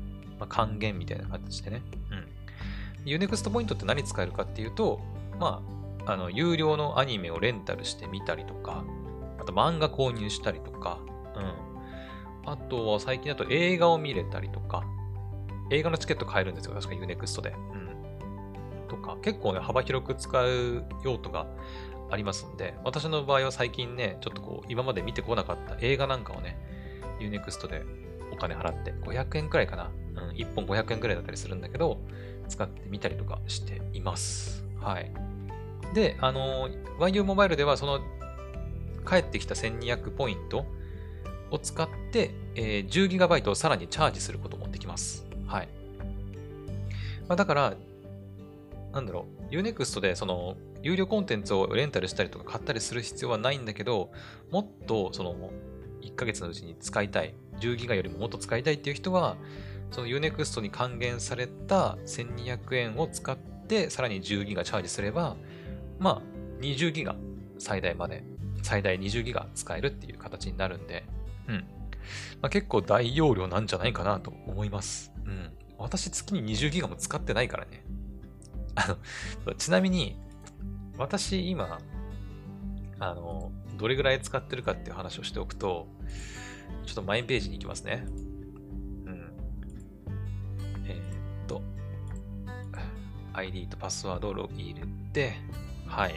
[0.40, 1.82] まあ、還元みたいな形でね。
[2.10, 3.04] うん。
[3.04, 5.00] Unext ポイントって何使えるかっていうと、
[5.38, 5.62] ま
[6.06, 8.82] あ、あの、有料のアニメをレンタルしてみたりとか、
[9.38, 10.98] あと漫画購入したりとか、
[11.36, 12.50] うん。
[12.50, 14.84] あとは最近だと映画を見れたりとか、
[15.70, 16.74] 映画のチケット買えるんですよ。
[16.74, 17.50] 確か Unext で。
[17.50, 18.88] うん。
[18.88, 21.46] とか、結構ね、幅広く使う用途が
[22.10, 26.58] ありますんで、私の場合は最近ね、ちょっとこう、今まで見てこなかった映画なんかをね、
[27.20, 27.82] Unext で
[28.32, 29.90] お金払って、500円くらいかな。
[30.14, 31.98] うん、1本500円くらいだったりするんだけど、
[32.48, 34.64] 使ってみたりとかしています。
[34.80, 35.12] はい。
[35.94, 36.68] で、あの、
[36.98, 38.00] YU モバイルでは、その、
[39.08, 40.66] 帰ってきた1200ポイント
[41.50, 45.29] を使って、えー、10GB をさらにチャージすることもできます。
[45.50, 45.68] はい。
[47.28, 47.74] まあ、だから、
[48.92, 54.12] なんだろう、Unext でその、有料コンテンツをレンタルしたりとか買ったりする必要はないんだけど、
[54.50, 55.50] もっとその、
[56.02, 59.36] 1ヶ月のうちに使いたい、10ギガよりももっと使いたいっていう人は、
[59.90, 65.36] その Unext に還元された1200円を使って、さらに10ギガチャージすれば、
[65.98, 67.16] まあ、20ギガ
[67.58, 68.22] 最大まで、
[68.62, 71.04] 最大20ギガ使えるっていう形になるんで、
[71.48, 71.54] うん。
[72.40, 75.09] まあ、結構大容量なんじゃないかなと思います。
[75.24, 75.52] うん。
[75.78, 77.84] 私月に20ギガも使ってないからね。
[78.74, 78.96] あ
[79.46, 80.16] の、ちなみに、
[80.98, 81.78] 私今、
[82.98, 85.88] あの、どれぐらい使ってるかっていう話をしておくと、
[86.84, 88.04] ちょっとマインページに行きますね。
[89.06, 89.32] うん。
[90.86, 91.62] えー、っと、
[93.32, 95.34] ID とパスワードをログ入れて、
[95.86, 96.14] はい。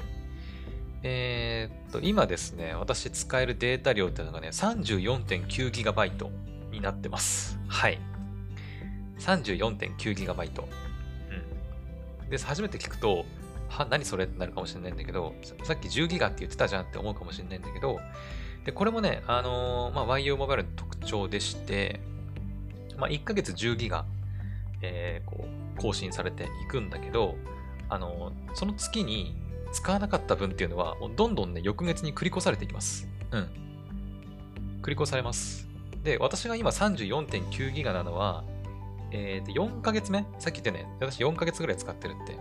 [1.03, 6.29] えー、っと、今ですね、私使えるデータ量っていうのがね、34.9GB
[6.71, 7.59] になってます。
[7.67, 7.99] はい。
[9.23, 10.63] 34.9GB。
[12.23, 12.29] うん。
[12.29, 13.25] で、初めて聞くと、
[13.69, 17.99] は、何それってなるかもしれないんだけど、さっき10ギガって言ってたじゃんって思うかもしれないんだけど、
[18.65, 21.99] で、これもね、あのー、まあ、YU モバイルの特徴でして、
[22.97, 24.05] まあ、1ヶ月10ギガ、
[24.81, 27.35] えー、こう、更新されていくんだけど、
[27.89, 29.35] あのー、その月に
[29.73, 33.07] 使わなかった分っていうのは、どんどんね、翌月に繰り越されていきます。
[33.31, 33.49] うん。
[34.81, 35.67] 繰り越されます。
[36.03, 38.43] で、私が今34.9ギガなのは、
[39.13, 40.25] えー、4ヶ月目？
[40.39, 42.37] さっき言ったね、私4ヶ月ぐらい使ってるって。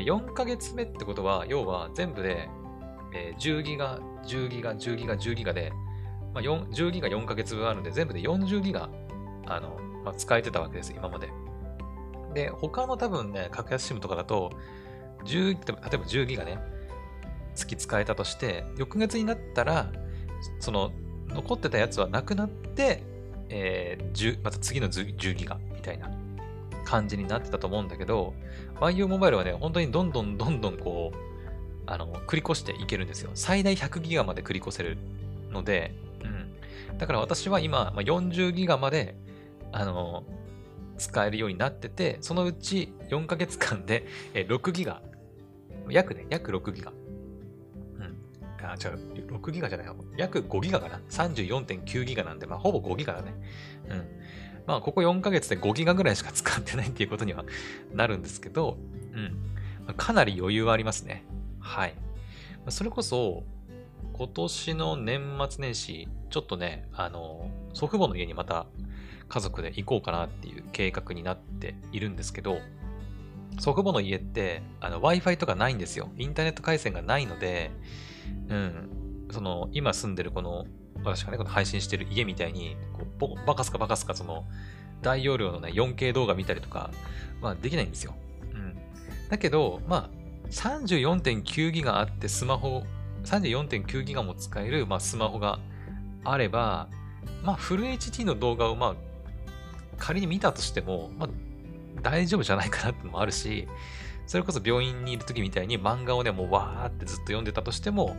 [0.00, 2.48] 4ヶ月目ってことは、要は全部で、
[3.14, 5.72] えー、10ギガ、10ギガ、10ギガ、10ギガで、
[6.34, 8.88] まあ、10ギガ4ヶ月分あるんで、全部で40ギガ、
[9.46, 11.30] あの、まあ、使えてたわけです、今まで。
[12.34, 14.50] で、他の多分ね、格安 SIM とかだと、
[15.24, 16.58] 10、例えば10ギガね、
[17.54, 19.92] 月使えたとして、翌月になったら、
[20.58, 20.90] その、
[21.28, 23.02] 残ってたやつはなくなって、
[23.54, 26.10] えー、また次の10ギガみたいな
[26.84, 28.34] 感じになってたと思うんだけど、
[28.80, 31.16] YU モバイルはね、本当にどんどんどんどんこう、
[31.86, 33.30] あの、繰り越していけるんですよ。
[33.34, 34.96] 最大100ギガまで繰り越せる
[35.50, 35.94] ので、
[36.90, 36.98] うん。
[36.98, 39.14] だから私は今、まあ、40ギガまで、
[39.70, 40.24] あの、
[40.96, 45.02] 使えるようになってて、そのうち4ヶ月間で6ギガ。
[45.90, 46.92] 約ね、約6ギガ。
[48.64, 48.98] あ、違う、
[49.38, 49.86] 6ギガじゃない
[50.16, 51.00] 約5ギガかな。
[51.10, 53.34] 34.9ギガなんで、まあ、ほぼ5ギガだね。
[53.88, 54.08] うん。
[54.66, 57.44] まあ、ここ4ヶ月で5ギガぐらいしか使ってないっていうことには
[57.92, 58.78] なるんですけど、
[59.12, 59.94] うん。
[59.96, 61.24] かなり余裕はありますね。
[61.58, 61.94] はい。
[62.68, 63.42] それこそ、
[64.12, 68.66] 今年の年末年始、ちょっとね、あの、祖父母の家にまた
[69.28, 72.60] 家族で行こうかなっていう計画になっているんですけど、
[73.58, 76.10] 祖父母の家って、Wi-Fi とかないんですよ。
[76.16, 77.70] インターネット回線がないので、
[78.48, 80.66] うん、その、今住んでるこの
[81.04, 82.76] 私がね、この配信してる家みたいに、
[83.18, 84.44] こうバカすかバカすかその、
[85.00, 86.90] 大容量のね、4K 動画見たりとか、
[87.40, 88.14] まあできないんですよ。
[88.52, 88.76] うん。
[89.28, 92.84] だけど、まあ、34.9ギガあってスマホ、
[93.24, 95.58] 34.9ギガも使える、まあ、スマホが
[96.24, 96.88] あれば、
[97.42, 98.94] まあ、フル HD の動画を、まあ、
[99.98, 101.28] 仮に見たとしても、まあ、
[102.02, 103.66] 大丈夫じゃないかなってのもあるし、
[104.26, 108.16] それこそ病院にいる時みたいに漫画をね、もうわーってずっと読んでたとしても、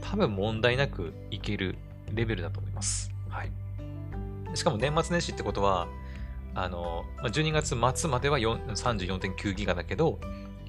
[0.00, 1.76] 多分問題なくいける
[2.12, 3.12] レベルだと思います。
[3.28, 3.52] はい。
[4.54, 5.88] しかも年末年始ってことは、
[6.54, 10.18] あの、12月末までは34.9ギガだけど、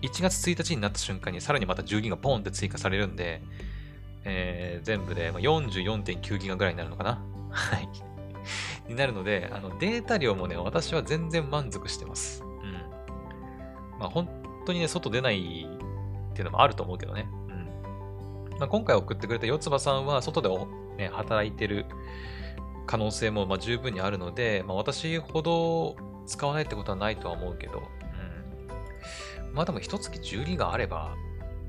[0.02, 3.42] 1月1日になった瞬間にさらにまた10ギガポンって追加されるんで、
[4.26, 7.90] えー、全部で44.9ギガぐらいになるのかな はい。
[8.88, 12.44] になるので、あのデータ量もね、私は全然満足してます。
[12.44, 12.74] うん。
[14.00, 15.68] まあ本当にね、外出ない
[16.32, 17.28] っていうのもあると思うけどね。
[18.52, 18.60] うん。
[18.60, 20.50] まあ、今回送ってくれた四つ葉さんは外で、
[20.98, 21.86] ね、働いてる
[22.86, 25.96] 可能性もま十分にあるので、まあ、私ほど
[26.26, 29.54] 使わないってことはないとは思うけど、うん。
[29.54, 31.16] まあでも一月10ギガあれば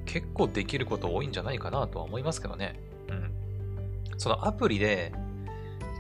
[0.07, 2.81] 結構できること多いんじゃないかなとは思いますけどね。
[3.09, 4.19] うん。
[4.19, 5.13] そのアプリで、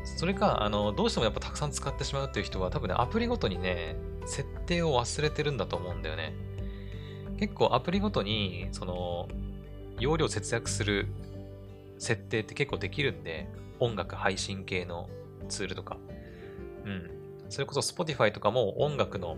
[0.04, 6.34] それか、あの、どうしてもやっぱたくさん使ってしまうっていう人は多分ね、アプリごとにね、設定を忘れてるんだと思うんだよね。
[7.38, 9.28] 結構アプリごとに、その、
[9.98, 11.06] 容量節約する
[11.98, 13.46] 設定って結構できるんで、
[13.80, 15.08] 音楽配信系の
[15.48, 15.96] ツールとか。
[16.84, 17.10] うん。
[17.48, 19.36] それこそ Spotify とかも音楽の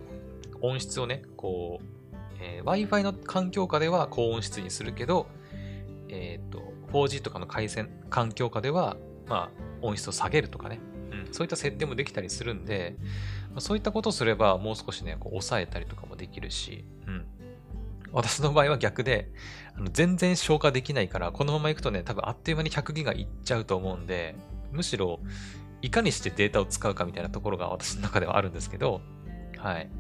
[0.61, 5.27] 音質をね、こう、えー、Wi-Fi の環境下では高音質にするけど、
[6.09, 9.51] えっ、ー、と、4G とかの回線環境下では、まあ、
[9.83, 10.81] 音質を下げるとかね。
[11.11, 12.97] うん、そういった設定もできたりするんで、
[13.51, 16.85] まあ、そういったことをすれば、もう少しね、こう抑えたりとかもできるし、
[18.13, 19.31] 私の場合は逆で、
[19.77, 24.37] あの全然消化できないから、このまま行くとね、多分あっという間に100ギガいっちゃうと思うんで、
[24.73, 25.21] むしろ、
[25.83, 29.01] いかにしてデータを使うかみたいなところが私の中ではあるんですけど、
[29.59, 29.91] はい。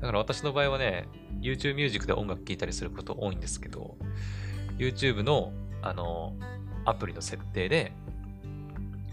[0.00, 1.08] だから私の場合はね、
[1.40, 3.96] YouTube Music で音楽聴いたりすること多いんですけど、
[4.78, 6.34] YouTube の、あの、
[6.84, 7.92] アプリの設定で、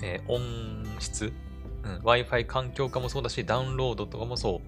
[0.01, 0.41] えー、音
[0.99, 1.33] 質、
[1.83, 4.61] うん、Wi-Fi 環境化もそうだし、ダウンロードとかもそ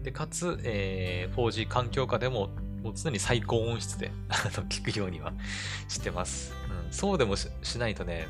[0.00, 0.04] う。
[0.04, 2.50] で、かつ、えー、4G 環境下でも、
[2.82, 4.10] もう常に最高音質で
[4.68, 5.32] 聞くようには
[5.88, 6.52] してます。
[6.86, 7.48] うん、そうでもし
[7.78, 8.26] ないとね、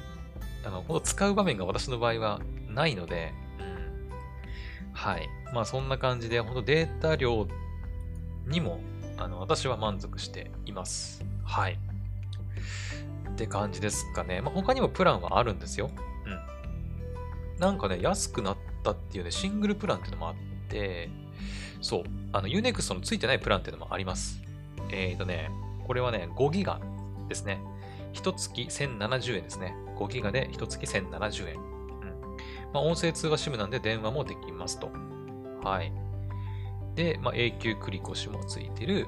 [0.65, 5.29] あの、この使う場面が私の場合はないので、うん、はい。
[5.53, 7.47] まあそんな感じで、本当データ量
[8.47, 8.81] にも、
[9.17, 11.25] あの、私は満足しています。
[11.45, 11.79] はい。
[13.31, 14.41] って感じですかね。
[14.41, 15.91] まあ他にもプランはあるんですよ。
[16.27, 17.61] うん。
[17.61, 20.35] なんかね、安くなったっていうね、シングルプランっていうのもあっ
[20.69, 21.09] て、
[21.81, 22.03] そう、
[22.33, 24.43] あの、Unext のついてないプランっていうのもあります。
[24.91, 25.51] えっ、ー、とね、
[25.87, 26.81] これはね、5ギガ
[27.29, 27.61] ですね。
[28.15, 29.75] 1月1070円ですね。
[29.97, 31.57] 5ギガで1月1070円。
[31.57, 31.63] うん。
[32.73, 34.91] まあ、音声通話 SIM なんで電話もできますと。
[35.63, 35.93] はい。
[36.95, 39.07] で、まあ、永久繰越もついてる。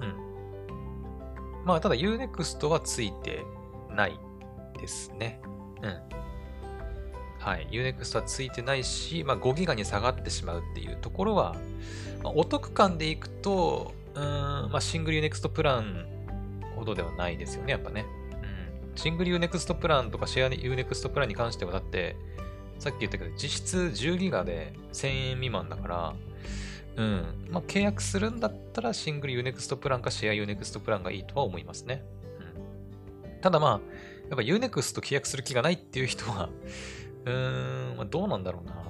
[0.00, 1.64] うん。
[1.64, 3.44] まあ、ただ Unext はついて
[3.90, 4.18] ない
[4.80, 5.40] ですね。
[5.82, 6.21] うん。
[7.42, 7.66] はい。
[7.72, 11.56] Unext はついてないし、まあ、5ギガに下がってしまうっていうところは、
[12.22, 16.06] まあ、お得感でいくと、うん、まあ、シングル Unext プラン
[16.76, 18.06] ほどではないですよね、やっぱね。
[18.84, 18.96] うん。
[18.96, 22.14] シングル Unext プランとかシェア Unext プランに関しては、だって、
[22.78, 26.14] さっき言ったけど、実質10ギガで1000円未満だから、
[26.96, 27.48] うん。
[27.50, 32.04] まあ、契約するんだったらシングル Unext プランかシェア Unext プランがいいとは思いますね。
[33.24, 33.40] うん。
[33.40, 33.70] ただまあ、
[34.30, 36.48] やっぱ Unext 契約する気がないっていう人は
[37.24, 38.82] うーん、まあ、どうなんだろうな。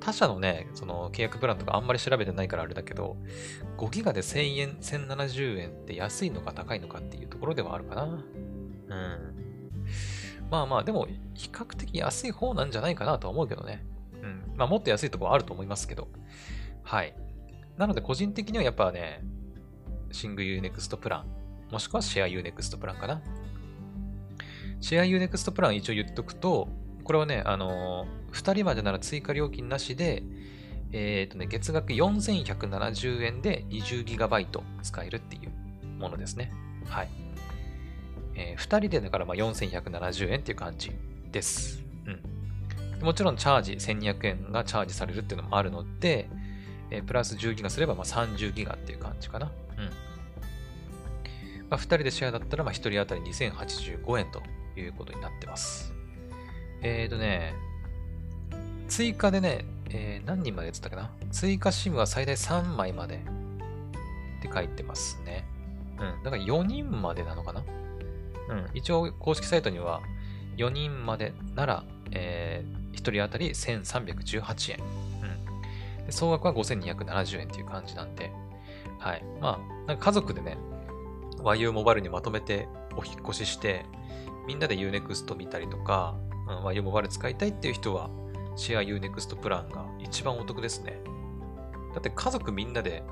[0.00, 3.16] 他社のね、その契約プランとかあんまり調べてないからあれだけど、
[3.78, 8.04] 5ギガで1000円、1070円って安いのか高いのかっていうところではあるかな。
[8.04, 8.22] うん。
[10.50, 13.86] まあまあ、でも、比較的安い方なんじゃないかなとは思うけどね。
[14.22, 14.54] うん。
[14.56, 16.08] まあ、もっと安いところあると思いますけど。
[16.82, 17.14] はい。
[17.76, 19.22] なので、個人的にはやっぱね、
[20.10, 21.26] シング Unext プラン、
[21.70, 23.22] もしくはシェア Unext プランかな。
[24.80, 26.68] シェア Unext プラン一応言っとくと、
[27.04, 30.22] これはね、あのー、2人までなら追加料金なしで、
[30.92, 36.52] えっ、ー、とね、月額4170円で 20GB 使えるっていうものですね。
[36.86, 37.08] はい。
[38.34, 40.92] えー、2人でだからまあ4170円っていう感じ
[41.30, 41.82] です。
[42.06, 43.04] うん。
[43.04, 46.28] もちろんチャージ、1200円がチャージされるっていうのもあるので、
[46.90, 49.50] えー、プラス10ギガすればまあ30ギガっていう感じかな。
[49.78, 49.84] うん。
[51.70, 54.42] まあ、2人でシェアだったらまあ1人当たり2085円と
[54.78, 55.94] いうことになってます。
[56.82, 57.54] えっ、ー、とね、
[58.88, 61.10] 追加でね、えー、何人までやってたかな？
[61.30, 63.18] 追加 SIM は最大3枚までっ
[64.42, 65.46] て書いてますね。
[65.98, 66.22] うん。
[66.24, 67.62] だから4人までなのかな？
[68.48, 70.00] うん、一応公式サイトには
[70.56, 74.78] 4人までなら、えー、1人当たり1318円。
[76.00, 78.30] うん、で総額は5270円っていう感じなんで、
[78.98, 79.24] はい。
[79.40, 80.58] まあ、なんか家族でね、
[81.38, 83.84] YU モバイルにまとめてお引越しして、
[84.46, 86.14] みんなで Unext 見たりとか、
[86.60, 88.10] うん、YU モバイル使いたいっていう人は、
[88.56, 91.00] シェア Unext プランが一番お得ですね。
[91.94, 93.02] だって家族みんなで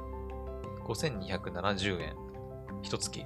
[0.86, 2.14] 5270円、
[2.82, 3.24] 一月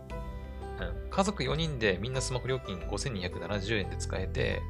[0.81, 1.11] うん。
[1.11, 4.63] 家族4人でみんなスマホ料金5270円で使えて、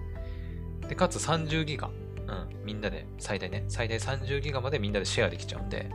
[0.89, 1.89] で、かつ30ギガ。
[1.89, 2.65] うん。
[2.65, 5.91] みんなで、最大ね、最大30ギガまでみんなでシェアできちゃうんで、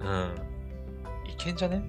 [0.00, 1.30] うん。
[1.30, 1.82] いけんじゃね？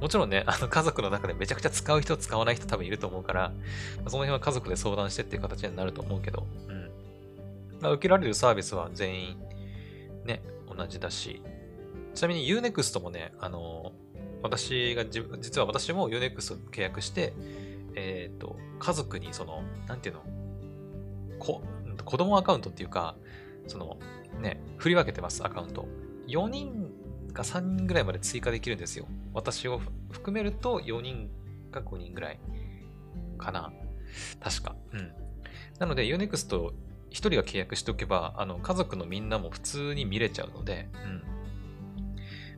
[0.00, 3.52] もちろんね、あの家族の中でめちゃくちゃ使う人、使わない人多分いると思うから、
[4.06, 6.90] その辺は家族で相談してっていう形になると思うけど、うん。
[7.80, 9.36] まあ、受けられるサービスは全員、
[10.24, 10.42] ね、
[10.74, 11.42] 同じだし、
[12.14, 13.92] ちなみに Unext もね、あの
[14.42, 17.32] 私が実は私も Unext 契約して、
[17.94, 20.22] えっ、ー、と、家族にその、なんていうの、
[21.38, 21.62] こ、
[22.04, 23.16] 子供アカウントっていうか、
[23.66, 23.98] その、
[24.40, 25.86] ね、振り分けてます、アカウント。
[26.28, 26.90] 4人
[27.36, 29.06] か3人ぐらいまで追加できるんですよ。
[29.34, 29.80] 私を
[30.10, 31.30] 含めると4人
[31.70, 32.40] か5人ぐらい
[33.38, 33.72] かな。
[34.40, 34.74] 確か。
[34.92, 35.12] うん。
[35.78, 36.72] なので、Unext 1
[37.10, 40.88] 人が契約しておけば、あの、家族のみんなも普通に見れちゃうので、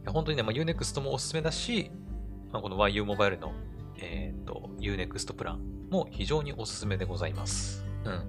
[0.05, 0.13] うん。
[0.13, 1.91] 本当にね、まあ、Unext もおすすめだし、
[2.53, 3.53] まあ、この YU モバイルの、
[3.99, 7.85] えっ、ー、と、Unext プランも非常におすすめでございます。
[8.05, 8.23] うん。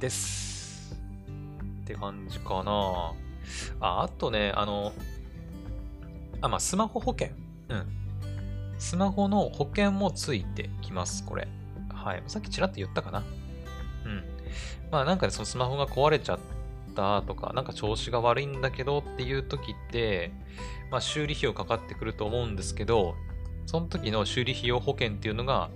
[0.00, 0.96] です。
[1.82, 3.12] って感じかな。
[3.80, 4.92] あ、あとね、あの、
[6.40, 7.28] あ、まあ、スマホ保険。
[7.68, 7.86] うん。
[8.78, 11.48] スマホの保険もついてきます、これ。
[11.92, 12.22] はい。
[12.26, 13.22] さっきちらっと言ったかな。
[14.06, 14.24] うん。
[14.90, 16.38] まあ、なんかね、そのスマホが壊れちゃっ
[16.96, 20.32] たとか、なんか調子が悪いんだけどっていう時って、
[20.90, 23.14] まあ、修理費用かかってくると思うんですけど、
[23.66, 25.70] その時の修理費用保険っていうのが、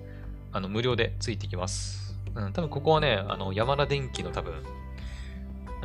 [0.53, 2.19] あの、無料でついてきます。
[2.35, 4.55] うん、多分ここはね、あの、山田電機の多分、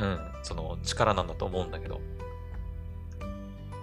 [0.00, 2.00] うん、その力なんだと思うんだけど。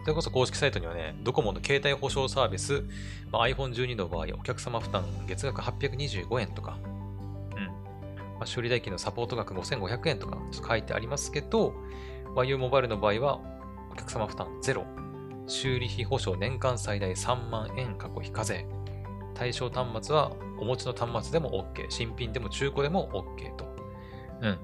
[0.03, 2.85] それこそ公式サイトにはね、ドコモの携帯保証サービス、
[3.29, 7.65] まあ、iPhone12 の場合、お客様負担月額825円とか、うん。
[7.65, 11.73] まあ、修理代金のサポート額5500円とか、と書いてありますけど、
[12.35, 13.41] YU モバイルの場合は、
[13.91, 14.85] お客様負担ゼロ。
[15.45, 18.65] 修理費保証年間最大3万円過去非課税。
[19.33, 21.85] 対象端末はお持ちの端末でも OK。
[21.89, 23.65] 新品でも中古でも OK と。
[24.41, 24.59] うん。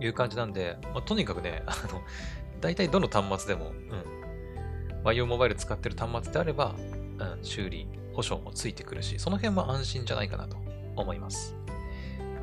[0.00, 2.02] いう感じなんで、まあ、とにかくね、あの、
[2.60, 5.10] 大体どの端末でも、うん。
[5.10, 6.74] YO モバイル使ってる端末であれば、
[7.18, 10.56] うん、修理、保証もついてくるし、その辺は安心じゃないかなと
[10.96, 11.56] 思います。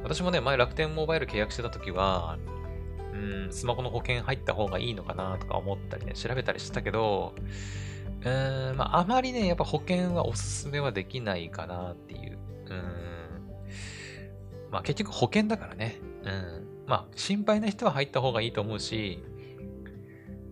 [0.03, 2.37] 私もね、前楽天モバイル契約してた時は、
[3.13, 7.33] うん、スマホの保険入った方がいいのかなとか思ったりね、調べたりしてたけど、
[8.21, 12.37] うーん、まあ、あまりね、やっぱ保険はおすすめはできないかなっていう。
[12.69, 13.07] うん。
[14.71, 15.99] まあ結局保険だからね。
[16.23, 16.67] うん。
[16.87, 19.23] まあ心配な人は入った方がいいと思うし、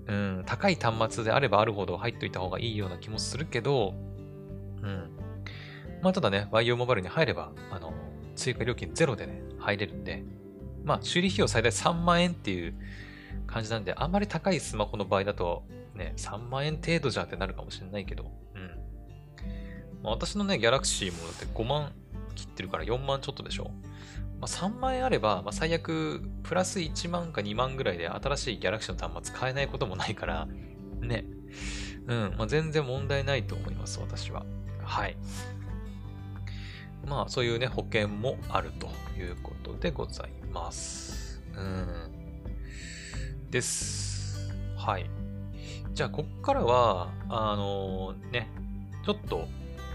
[0.08, 3.96] うん、高い端末であればあるほど入っといた方がいいような気もするけど、
[4.84, 5.10] うん。
[6.02, 7.94] まあただね、YO モバイルに入れば、あの、
[8.36, 10.24] 追加料金ゼロでね、入れるんで、
[10.84, 12.76] まあ修理費用最大3万円っていう
[13.48, 15.64] 感じなんで、あんまり高いスマホの場合だと、
[15.96, 18.70] ね、3万円程度じゃってなるかもしれないけど、うん。
[20.04, 21.94] まあ、私のね、ギャラクシーもだって5万
[22.36, 23.72] 切ってるから4万ちょっとでしょ。
[24.40, 30.48] まあ、3万円あれば、まあ、最悪、プラス1万か2万ぐらいで新しいギャラクシーの端末買えないこともないから、
[31.02, 31.26] ね。
[32.08, 34.46] うん、まあ、全然問題ないと思います、私は。
[34.84, 35.18] はい。
[37.06, 38.88] まあ、そういうね、保険もあると
[39.20, 41.42] いうことでございます。
[41.56, 41.88] うん。
[43.50, 44.52] です。
[44.76, 45.10] はい。
[45.94, 48.50] じゃあ、こっからは、あのー、ね、
[49.06, 49.48] ちょっと、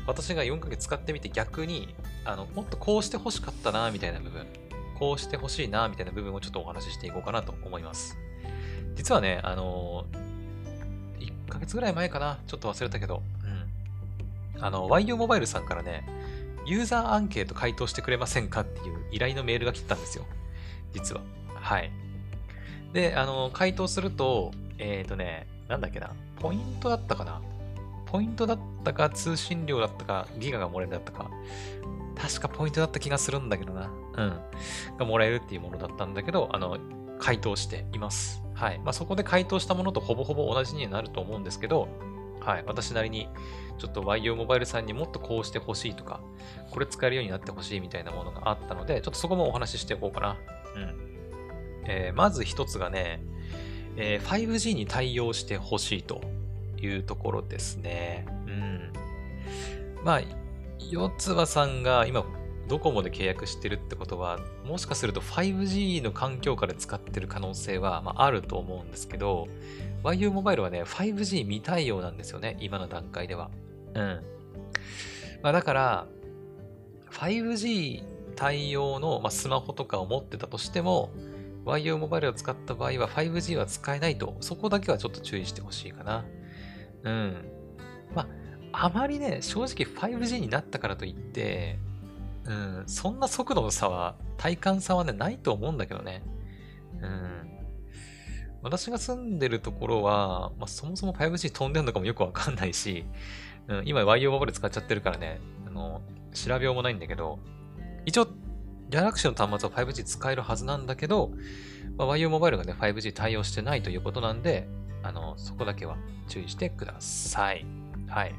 [0.07, 4.47] 私が4ヶ月使ってみて逆に、あの、もっとこうして欲しかったな、みたいな部分、
[4.99, 8.17] こうして欲しいな、みたいな部分をちょっとお話ししていこうかなと思います。
[8.95, 10.07] 実はね、あの、
[11.19, 13.23] 1ヶ月ぐらい前かな、ちょっと忘れたけど、
[14.57, 14.65] うん。
[14.65, 16.07] あの、YU モバイルさんからね、
[16.67, 20.27] ユーザーアンケート回答してくれませんかっていう依頼のメールが来たんですよ。
[20.93, 21.23] 実は。
[21.55, 21.91] はい。
[22.93, 26.11] で、あの、回答すると、えっ、ー、とね、なんだっけな、
[26.41, 27.41] ポイントだったかな
[28.07, 31.31] ポイントだったか、通信料だったか、ギガがもらえるだったか、
[32.21, 33.91] 確かポイントだった気がするんだけどな。
[34.17, 34.41] うん。
[34.99, 36.79] がもらえるっていうものだったんだけど、あの、
[37.19, 38.43] 回答しています。
[38.55, 38.79] はい。
[38.81, 41.89] まあ、そこで回答したものとほぼほぼ同じになると思うんですけど、
[42.41, 42.65] はい。
[42.67, 43.29] 私なりに、
[43.79, 46.21] ちょっと YO モバイルさんにもっとこうしてほしいとか、
[46.71, 50.37] これ使えるようになってほしいみたいなものがあったので、ちょっとそこもお話ししていこうかな。
[50.77, 50.95] うん。
[51.87, 53.23] えー、まず一つがね、
[53.97, 56.21] えー、5G に対応してほしいと
[56.81, 58.27] いうところですね。
[58.47, 58.93] うん。
[60.05, 60.21] まあ、
[60.91, 62.25] 四つ葉さんが今、
[62.69, 69.49] ドコモで契約してるってことは、もしかすると 5G の環境下で使ってる可能性は、まあ、あると思うんですけど、
[70.05, 73.51] YU モバイルはね、5G 未対応なんですよね、今の段階では。
[73.95, 74.21] うん。
[75.43, 76.07] まあ、だから、
[77.11, 78.05] 5G
[78.37, 81.11] 対応の、まあ、スマホとかを持ってたとしても、
[81.67, 86.25] YO モバイルを使った場合は 5G は使えないと、そこだけはちょっと注意してほしいかな。
[87.03, 87.50] うん。
[88.73, 91.79] あ、まりね、正直 5G になったからといって、
[92.45, 96.23] うん、そんな速度の差は、体感差はね、ないと思うんだけどね。
[97.01, 97.51] うん。
[98.63, 103.05] 私が住んでるところは、まあ、そもそも 5G 飛んでるのかもよくわかんないし、
[103.69, 106.03] うん、今 YU モバイル使っちゃってるからね、あの、
[106.35, 107.39] 調べようもないんだけど、
[108.05, 108.27] 一応、
[108.89, 111.31] ギャラクシーの端末は 5G 使えるはずなんだけど、
[111.97, 114.69] まあ、YU モバイルがね、5G 対応してないということなんで、
[115.03, 115.97] あの、そこだけは
[116.29, 117.80] 注意してください。
[118.11, 118.35] はい。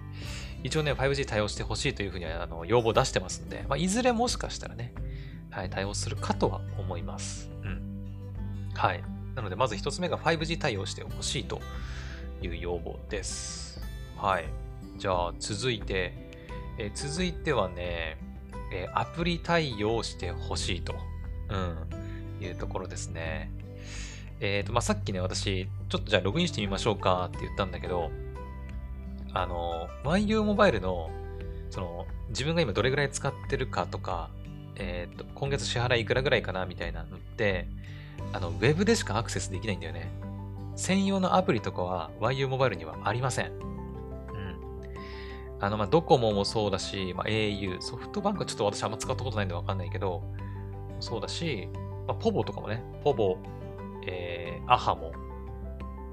[0.63, 4.93] 一応ね、5G 対応してほしいというふうにあの要望を出してますんで、まあ、いずれもしかしたらね、
[5.49, 7.49] はい、対応するかとは思います。
[7.63, 8.71] うん。
[8.75, 9.03] はい。
[9.35, 11.61] なので、まず一つ目が 5G 対応してほしいと
[12.41, 13.81] いう要望です。
[14.17, 14.45] はい。
[14.97, 16.13] じゃあ、続いて、
[16.77, 18.17] え、続いてはね、
[18.71, 20.95] え、アプリ対応してほしいと、
[21.49, 23.51] うん、いうところですね。
[24.39, 28.11] えっ、ー、と、まあ、さっきね、私、ちょっとじゃあログインしてみましょうかって言ったんだけど、
[29.33, 31.09] あの、YU モバイルの、
[31.69, 34.29] その、自分が今どれぐらい使ってるかとか、
[34.75, 37.67] えっ、ー、と、今月支払いいくらぐらいかなみたいなのって、
[38.33, 40.11] あの、ウェブでしかアクセスできないんだよね。
[40.75, 43.51] 専用のアプリとかは YU モバイルにはありません。
[43.51, 44.55] うん。
[45.59, 50.23] あの、まドコモもそうだし、まあ、au、ソフトバンクはちょっと私あんま使ったことないんでわかんないけど、
[50.99, 51.67] そうだし、
[52.07, 53.37] まあ、ポボとかもね、ポボ、
[54.07, 55.11] えー、アハも、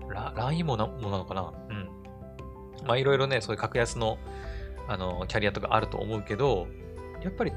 [0.08, 1.87] ラ、LINE もなもなのかなうん。
[2.86, 4.18] まあ、いろいろね、そういう格安の、
[4.86, 6.66] あの、キャリアとかあると思うけど、
[7.22, 7.52] やっぱり、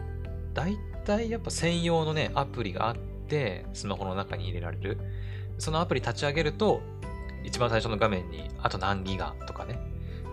[0.54, 2.96] 大体やっぱ専用のね、アプリがあっ
[3.28, 4.98] て、スマホの中に入れられる。
[5.58, 6.82] そのアプリ立ち上げると、
[7.44, 9.80] 一番最初の画面に、あと何ギガとかね、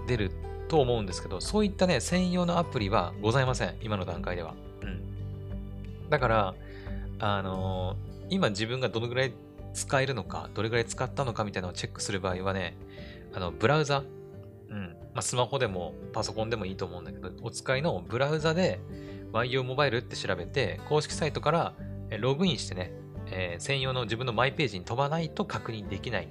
[0.06, 0.30] 出る
[0.68, 3.74] と思うんですけど、そういったね、専用のアプリはございません。
[3.80, 4.54] 今の段階では。
[4.82, 6.10] うん。
[6.10, 6.54] だから、
[7.20, 9.32] あのー、今自分がどのぐらい
[9.74, 12.76] 使えるのか、どれぐらい使ったのかみたいなのをチェックする場合はね、
[13.32, 14.04] あの、ブラウザ、
[14.70, 14.96] うん。
[15.14, 18.80] まあ、スマホでもパソコンでもいいと思うんだけど、お使いのブラウザで
[19.32, 21.74] YO モバイルって調べて、公式サイトから
[22.18, 22.92] ログインしてね、
[23.26, 26.28] えー、専用の自分のマイページに飛ばないと確認できない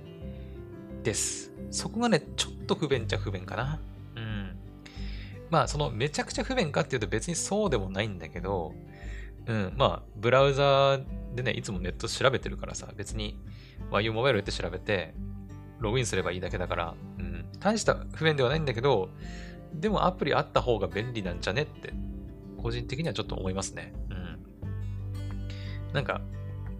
[1.04, 1.52] です。
[1.72, 3.80] そこがね、ちょっと不便っちゃ不便かな。
[4.16, 4.58] うん。
[5.50, 8.74] まあ、そのめちゃくちゃ不便かっていうと別にそうでもないんだけど、
[9.46, 11.00] うん、まあ、ブラウザ
[11.36, 13.40] でね、いつもネット調べてるからさ、別に
[13.92, 15.14] YO モバイルって調べて、
[15.80, 16.96] ログインすればいいだけだから、
[17.60, 19.10] 大した不便ではないんだけど、
[19.74, 21.94] でもアプリあった方が便利なんじゃねって、
[22.62, 23.94] 個人的にはちょっと思いますね。
[24.10, 25.94] うん。
[25.94, 26.22] なんか、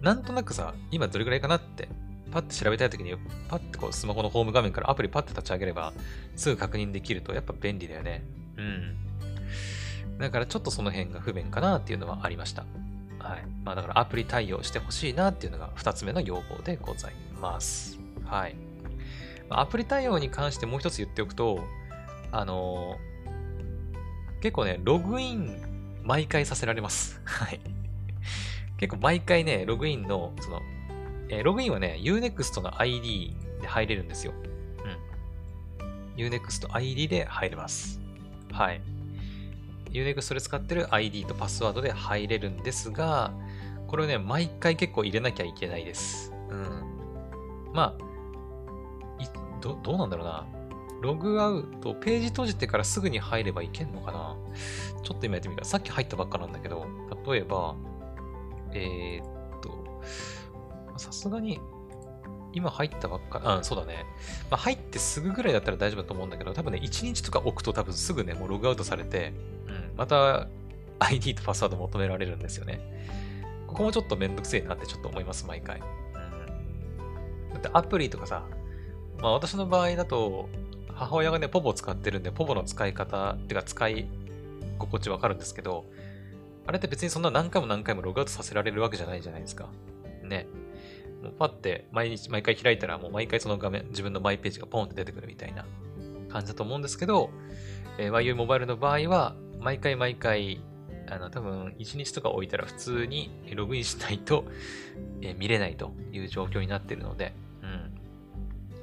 [0.00, 1.88] なんとなくさ、今どれくらいかなって、
[2.30, 3.14] パッて調べたいときに、
[3.48, 5.92] パッてこうスマホのホーム画面からアプリパッて立ち上げれば、
[6.36, 8.24] すぐ確認できると、やっぱ便利だよね。
[8.56, 10.18] うん。
[10.18, 12.64] だからちょっとその辺が不便かなっていうのはありました。
[13.18, 13.46] はい。
[13.64, 17.98] まあだからアプリ対応してほしいなっていうのが2つ目の要望でございます。
[18.24, 18.67] はい。
[19.50, 21.64] アプリ対応に関してもう一つ言っておくと、
[22.32, 27.20] あのー、結構ね、ログイン毎回させられます。
[27.24, 27.60] はい。
[28.78, 30.62] 結構毎回ね、ログインの、その、
[31.28, 34.32] えー、ログインはね、Unext の ID で入れるんですよ。
[35.78, 36.16] うん。
[36.16, 38.00] Unext ID で入れます。
[38.52, 38.80] はい。
[39.90, 43.32] Unext で使ってる ID とパスワードで入れるんですが、
[43.86, 46.32] これをね、毎回結構入れなきゃいけないです。
[46.50, 47.72] うん。
[47.72, 48.07] まあ、
[49.60, 50.46] ど、どうなんだろうな。
[51.00, 54.36] ログアウト、ページ閉じてからすぐに入ればいけんのかな
[55.04, 55.64] ちょっと今やってみる。
[55.64, 56.86] さっき入ったばっかなんだけど、
[57.26, 57.76] 例えば、
[58.72, 60.02] えー、っと、
[60.96, 61.60] さすがに、
[62.52, 64.04] 今入ったばっか、うん、そうだね。
[64.50, 69.32] まあ、入ってすぐぐらいだったら大丈夫だと思うんだけど、多分ね、1日とか置くと多分すぐね、もうログアウトされて、
[69.66, 70.48] うん、また
[70.98, 72.80] ID とパスワード求められるんですよね。
[73.66, 75.80] ここもちょっとめんどくせえなってちょっと思います、毎回。
[75.80, 77.52] うん。
[77.52, 78.44] だってアプリとかさ、
[79.20, 80.48] まあ私の場合だと、
[80.94, 84.08] 母親がね、ポボ使ってるんで、ポボの使い方、っていうか使い
[84.78, 85.86] 心地わかるんですけど、
[86.66, 89.68] あれって別にそんな何回も何回もログアウトさせられるわけじゃないじゃないですか。
[90.22, 90.46] ね。
[91.22, 95.64] もうパッて毎日、毎回開いたらもう毎回その画面、自分のマイページがポンって出てくるみたいな
[96.28, 97.30] 感じだと思うんですけど、
[97.98, 100.60] えー、YU モバイルの場合は、毎回毎回、
[101.08, 104.44] あの、多分1日とか置いたら普通にログインしないと、
[105.22, 107.32] えー、見れないという状況になってるので、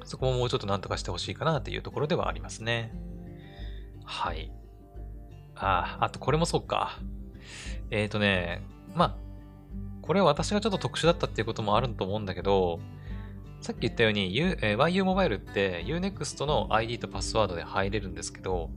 [0.06, 2.92] そこももうちょっとなんとかしてほしいかなっていうところではありますね。
[4.04, 4.52] はい。
[5.56, 7.00] ああ、とこれもそうか。
[7.90, 8.62] えっ、ー、とね、
[8.94, 9.16] まあ、
[10.02, 12.78] これは私がちょっと特殊だったっていうこともあると思うんだけど、
[13.60, 18.70] さっき言ったように、U えー、YU モバイルって Unext の ID とパスワードで入れるんですけど、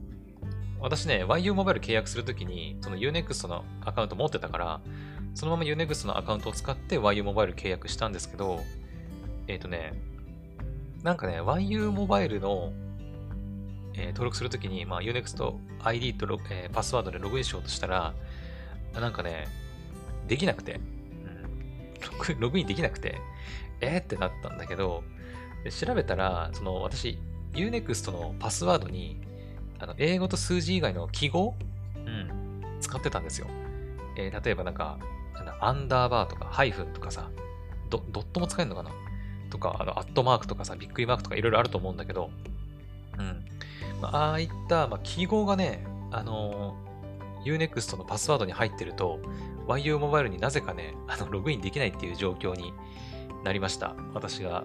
[0.80, 4.80] 私ね、YU モバイル契約するときに、その Unext のアカウント持ってたから、
[5.34, 8.60] そのまま Unext のアカウントを使って YU モバイル契約したんですけど、
[9.46, 9.92] えっ、ー、とね、
[11.02, 12.72] なんかね、YU モバイルの、
[13.94, 18.14] えー、登録するときに、まあ、Unext ID とロ、えー、パスワードでログインしようとしたら、
[18.94, 19.48] なんかね、
[20.28, 23.18] できなくて、うん、 ログインできなくて、
[23.80, 25.02] えー、ってなったんだけど、
[25.70, 27.18] 調べたら、その私、
[27.54, 29.20] Unext のパスワードに、
[29.78, 31.54] あの英語と数字以外の記号
[31.96, 33.46] うん、使ってたんですよ。
[34.16, 34.98] えー、例えばなんか、
[35.60, 37.30] アンダーバーとか、ハイフンとかさ、
[37.88, 38.90] ドドットも使えるのかな？
[39.50, 42.30] とか、あの、アットマークとかさ、びっくりマークとかいろいろあると思うんだけど、
[43.18, 43.44] うん。
[44.00, 49.20] まあ、ああいった、まあ、記号がね、あのー、Unext のパスワードに入ってると、
[49.68, 52.72] YU モバイルになぜかね、あの、ログインできないっていう状況に
[53.44, 53.94] なりました。
[54.14, 54.64] 私が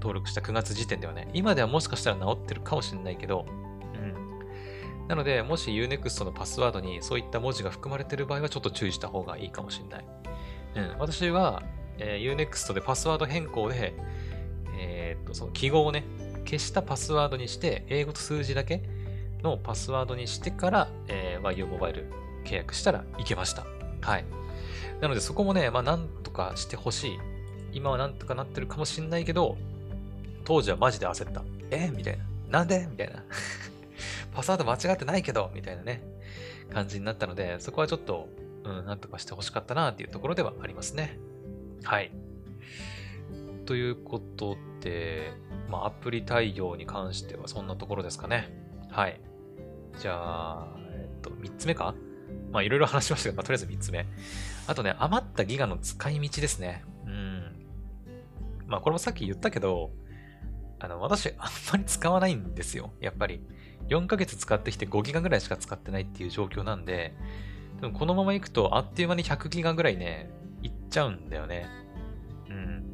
[0.00, 1.28] 登録した9月時点ではね。
[1.32, 3.46] 今ではもしかしたら治ってるかもしれないけど、
[3.94, 5.08] うん。
[5.08, 10.04] なので、もし Unext のパスワードにそういった文字が含まれてる場合はちょっと注意した方がいいかもしれない。
[10.76, 10.98] うん。
[10.98, 11.62] 私は、
[11.98, 13.94] えー、Unext でパスワード変更で、
[14.78, 16.04] えー、っと、その記号をね、
[16.44, 18.82] 消したパスワードにして、英語と数字だけ
[19.42, 22.10] のパスワードにしてから、えー、YU モバイル
[22.44, 23.66] 契約したらいけました。
[24.00, 24.24] はい。
[25.00, 27.18] なのでそこもね、まあなんとかしてほしい。
[27.72, 29.56] 今はなんとかなってるかもしんないけど、
[30.44, 31.42] 当時はマジで焦った。
[31.70, 32.24] えみたいな。
[32.58, 32.86] なんで？
[32.90, 33.24] みたいな。
[34.32, 36.02] パスワード間違ってないけどみたいなね、
[36.72, 38.28] 感じになったので、そこはちょっと、
[38.64, 41.18] うん、なんとかしてほしかったなっていうところではありますね。
[41.82, 42.12] はい。
[43.66, 45.32] ということで、
[45.68, 48.56] まあ、アプリ対応に関してはそんなところですかね。
[48.90, 49.20] はい。
[49.98, 51.94] じゃあ、えっと、3つ目か？
[52.52, 54.06] まあ、いろいろ話しましたけど、まあ、とりあえず3つ目。
[54.66, 56.84] あとね、余ったギガの使い道ですね。
[57.06, 57.66] うん。
[58.66, 59.90] まあ、これもさっき言ったけど、
[60.78, 62.92] あの、私、あんまり使わないんですよ。
[63.00, 63.42] やっぱり。
[63.88, 67.14] 4ヶ月使ってきて5ギガぐらいしか使ってないっていう状況なんで、
[67.82, 70.30] でもこのまま行くとあっという間に100ギガぐらいね、
[70.94, 71.66] ちゃうんだよね。
[72.48, 72.92] うん。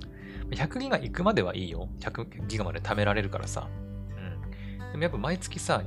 [0.51, 1.89] 100ギガ行くまではいいよ。
[2.01, 3.69] 100ギガまで貯められるからさ。
[3.69, 4.93] うん。
[4.93, 5.83] でもやっぱ毎月さ、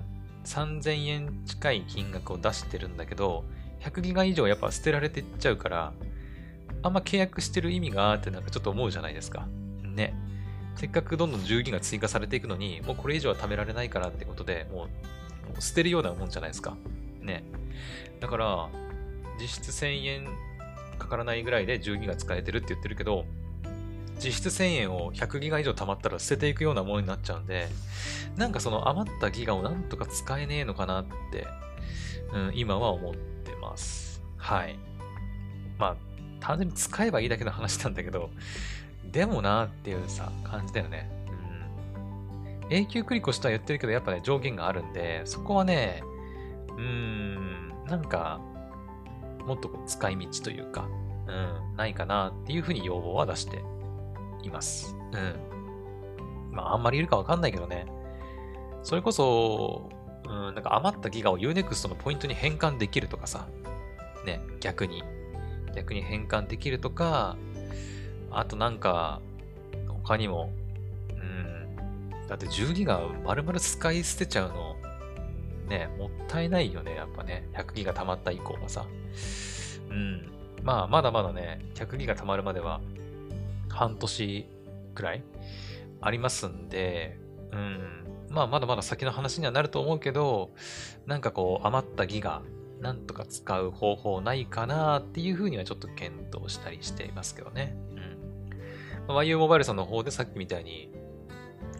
[0.46, 3.46] 3000円近い金額を出してるんだけど、
[3.82, 5.94] 100ギガ以上やっぱ捨てられてっちゃうから、
[6.84, 9.48] あんま契約してる意味があってなんかちょっと思うじゃないですか。
[9.84, 10.14] ね。
[10.76, 14.88] せっかくどんどん10ギガ追加されていくのに、もうこれ以上は貯められないからってことで、もう、
[15.48, 16.78] もう捨てるようなもんじゃないですか。
[17.22, 17.44] ね。
[18.20, 18.70] だから、
[19.40, 20.53] 実質1000円
[21.04, 23.26] かからないぐらいで10ギガ使えてるって言ってるけど、
[24.24, 27.68] 実質1000円を100ギガ以上貯まったら捨てていくようなものになっちゃうんで、
[28.38, 31.48] なんかその余ったギガをなんとか使えねえのかなって、
[32.34, 34.22] うん、今は思ってます。
[34.38, 34.80] はい。
[35.78, 35.96] まあ、
[36.40, 38.30] 単純に使えばいいだけの話なんだけど、
[39.12, 41.10] でもなっていうさ、感じだよね。
[42.64, 42.74] うん。
[42.74, 46.04] 永久繰り越しとは言ってるけど、やっぱね、上限があるんで、そこはね、
[46.70, 48.40] うーん、なんか、
[49.46, 50.88] もっとこう使い道というか、
[51.28, 53.64] うん、ないかなっていうふうに要望は出して
[54.44, 54.96] います。
[55.12, 56.54] うん。
[56.54, 57.86] まあ、あんまりいるかわかんないけどね。
[58.84, 59.90] それこそ、
[60.26, 63.48] うん、なんか余ったギガを Unext のポイントに変換できるとかさ。
[64.26, 65.04] ね、逆に。
[65.76, 67.36] 逆に変換できるとか、
[68.32, 69.22] あとなんか、
[69.88, 70.52] 他にも、
[71.10, 74.73] うん、だって10ギガ丸々使い捨てちゃうの、
[75.68, 77.48] ね、もったいないよね、やっぱね。
[77.54, 78.86] 100ギガ溜まった以降はさ。
[79.90, 80.32] うん。
[80.64, 82.82] まあ、まだまだね、100ギガ溜まるまでは、
[83.70, 84.46] 半年
[84.94, 85.24] くらい
[86.02, 87.18] ありますんで、
[87.52, 88.04] うん。
[88.30, 90.52] まあ、まだまだ先の話にはなると思うけど、
[91.06, 92.42] なんかこう、余ったギガ、
[92.82, 97.76] なんとか使う方法ないかなっていうふうにはちょっと検討したりしていますけどね。
[97.96, 98.00] う
[99.06, 99.08] ん。
[99.08, 100.90] まあ、YU モバイルさんの方でさっきみたいに、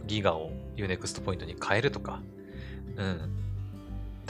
[0.06, 2.22] ギガを Unext ポイントに変えるとか、
[2.96, 3.43] うん。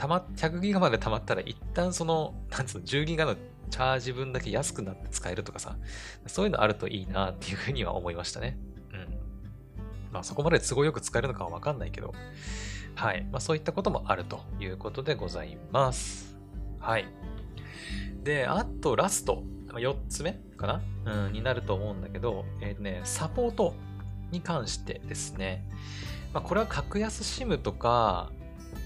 [0.04, 3.36] たま、100ギガまで溜まったら一旦その、なんつうの、10ギガの
[3.70, 5.78] チャージ分だけ安くなって使えるとかさ、
[6.26, 8.58] そういうのあるといいなっていうふうには思いましたね。
[8.92, 9.08] うん。
[10.12, 12.12] まあそこまで都合よく使えるのかはわかんないけど、
[12.94, 13.26] はい。
[13.32, 16.36] まあそういったこともあるということでございます。
[16.78, 17.08] はい。
[18.22, 20.82] で、あとラスト、4つ目かな？
[21.26, 23.74] うん、になると思うんだけど、えっ、ー、とね、サポート
[24.30, 25.66] に関してですね。
[26.34, 28.30] まあこれは格安 SIM とか、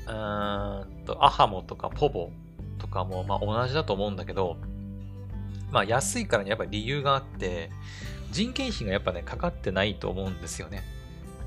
[0.08, 2.30] うーんと、アハモとかポボ
[2.78, 4.56] とかもまあ同じだと思うんだけど、
[5.70, 7.70] まあ安いからにやっぱり理由があって、
[8.30, 10.82] 人件費がやっぱね、かかってないと思うんですよね。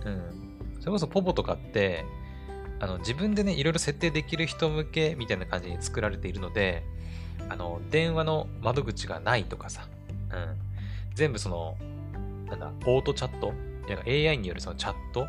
[0.05, 0.77] うん。
[0.79, 2.05] それこそポポとかって、
[2.79, 6.83] あの、自分でね、いろいろ設定できる人向けみたいな感じに作られているので、
[7.49, 9.87] あの、電話の窓口がないとかさ、
[10.31, 10.55] うん。
[11.13, 11.77] 全部その、
[12.47, 13.53] なんだ、オートチャット
[13.87, 15.27] なんか ?AI によるそのチャット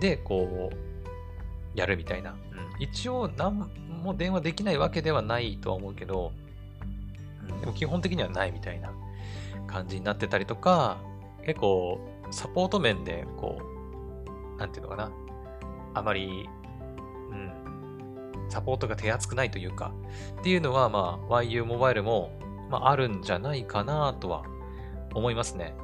[0.00, 0.93] で、こう、
[1.74, 2.30] やるみたいな。
[2.30, 2.36] うん。
[2.80, 3.70] 一応、なん
[4.02, 6.32] も電話できないわけではないとは思うけど、
[7.48, 8.90] うんでも基本的にはないみたいな
[9.66, 10.98] 感じになってたりとか、
[11.44, 12.00] 結構
[12.30, 13.60] サポート面でこ
[14.56, 15.10] う、なんていうのかな、
[15.94, 16.48] あまり
[17.30, 17.64] うん。
[18.48, 19.92] サポートが手厚くないというか、
[20.40, 22.30] っていうのは、まあ、YU モバイルも、
[22.70, 24.44] まあ、あるんじゃないかなとは
[25.14, 25.74] 思いますね。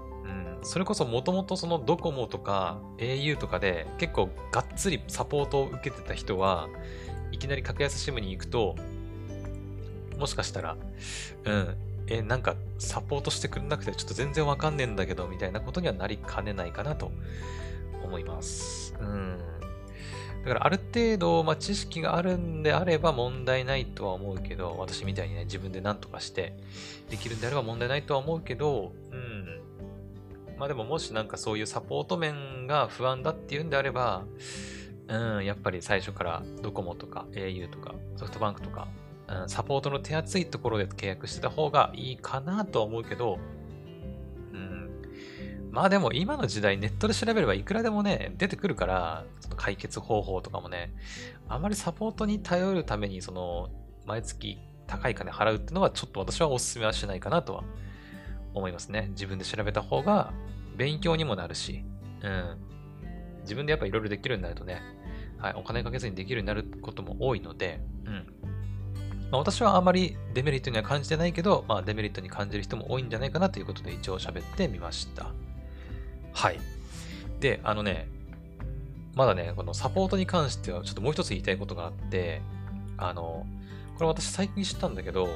[0.62, 6.68] それこそもともとそのドコモとか au とかで結構がっつりサポートを受けてた人は、
[7.32, 8.76] いきなり格安シムに行くと、
[10.18, 10.76] もしかしたら、
[11.44, 11.76] うん、
[12.08, 17.10] え、なんかサポートしてくれなくてちょっと全然わかんねえんだけど、みたいなことにはなりかねないかなと
[18.04, 18.94] 思います。
[19.00, 19.38] うん。
[20.44, 26.54] だからある程度、まあ、知識があるんであれば問題ないとは思うけど、私みたいにね、自分で何とかして
[27.10, 29.29] できるんであれば問題ないとは思うけど、うん。
[30.60, 34.24] まあでももしなんかそういうサポート面が不安だっていうんであれば、
[35.08, 38.86] うん、やっぱり最初からドコモとか au とかソフトバンクとか、
[39.26, 43.38] うん、サポートの手厚いところで契約してた方がいいかなとは思うけど、
[44.52, 44.90] うん。
[45.70, 50.92] まあでも今の時代ネットで調べればいくらでもね、出てくるから、その解決方法とかもね、
[51.48, 53.70] あまりサポートに頼るために、その、
[54.04, 57.64] 毎月高い金払うっていうのはちょっと私はお勧めはしないかなとは
[58.54, 59.08] 思いますね。
[59.10, 60.32] 自分で調べた方が
[60.76, 61.84] 勉強にもなるし、
[62.22, 62.58] うん。
[63.42, 64.80] 自分でやっぱいろいろできるようになるとね、
[65.38, 68.26] はい、お金かけずにできるようになることも多いので、うん。
[69.30, 75.30] まあ、私はあまりデメリットには感じてないけど、まあ、デメリットに感じる人も多いんじゃないかなということで一応喋ってみました。
[76.32, 76.58] はい。
[77.38, 78.08] で、あのね、
[79.14, 82.42] まだね、このサポートに関してはちょっともう一つ言いたいことがあって、
[82.96, 83.46] あの、
[83.96, 85.28] これ私最近知ったんだけど、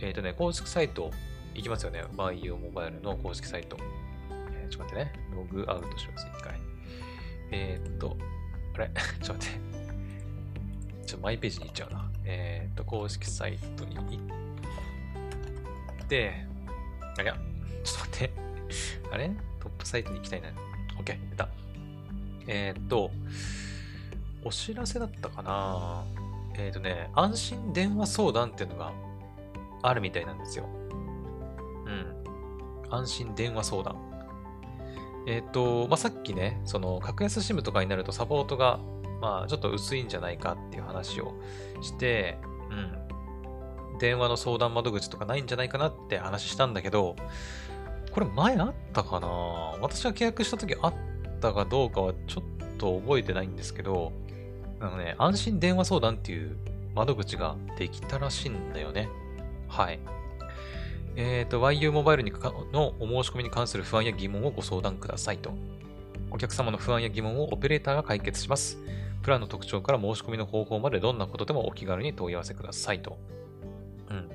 [0.00, 1.10] えっ、ー、とね、公式サイト
[1.56, 2.04] 行きますよね。
[2.14, 3.78] バイオモバイルの公式サイト。
[4.52, 5.12] えー、ちょっと待ってね。
[5.34, 6.60] ログアウトします、一回。
[7.50, 8.14] えっ、と、
[8.74, 8.90] あれ？
[9.22, 9.60] ちょっと待って。
[11.06, 12.10] ちょっとマイページに行っちゃうな。
[12.24, 14.02] えっ、と、公式サイトに行
[16.02, 16.46] って、
[17.18, 18.32] あ、いや、ちょっと待って。
[19.10, 19.30] あれ？
[19.60, 20.48] トップサイトに行きたいな。
[20.98, 21.48] OK、出た。
[22.48, 23.10] えー、っと、
[24.44, 26.04] お知らせだったかな
[26.54, 28.92] えー、っとね、安心電話相談っていうのが
[29.82, 30.68] あるみたいなんですよ。
[32.90, 33.96] 安心電話相談。
[35.26, 38.78] えっ、と、まあ、さっきね、その、格安 SIM とかになるとサポートが、
[39.20, 41.34] まあ、ちょっと薄いんじゃないかっていう話を
[41.82, 42.38] して、
[42.70, 43.98] うん。
[43.98, 47.16] 電話の相談窓口とかないんじゃないかなって話したんだけど、
[48.12, 49.28] これ前あったかな？
[49.80, 50.94] 私が契約した時あっ
[51.40, 54.12] たかどうかはちょっと覚えてないんですけど、
[54.80, 56.56] あのね、安心電話相談っていう
[56.94, 59.08] 窓口ができたらしいんだよね。
[59.68, 59.98] はい。
[61.16, 62.30] えっ、ー、と、YU モバイルに
[62.72, 65.52] のお申し込みに関する不安や疑問をご相談くださいと。
[66.30, 68.78] お客様の不安や疑問をオペレーターが解決します。
[69.22, 73.18] プランの特徴から申し込みの方法までどんなことでもお気軽に問い合わせくださいと。
[74.10, 74.30] うん。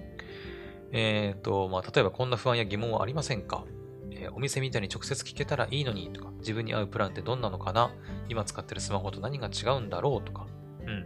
[0.92, 3.64] えっ、ー、と、まあ、例えばこんな不安や疑問はありませんか、
[4.10, 7.92] え、お店みたいに直接聞けたらいいのにとか、自分に合うプランってどんなのかな？
[8.28, 10.48] 今使ってるスマホと何が違うんだろうとか。
[10.82, 11.00] うん。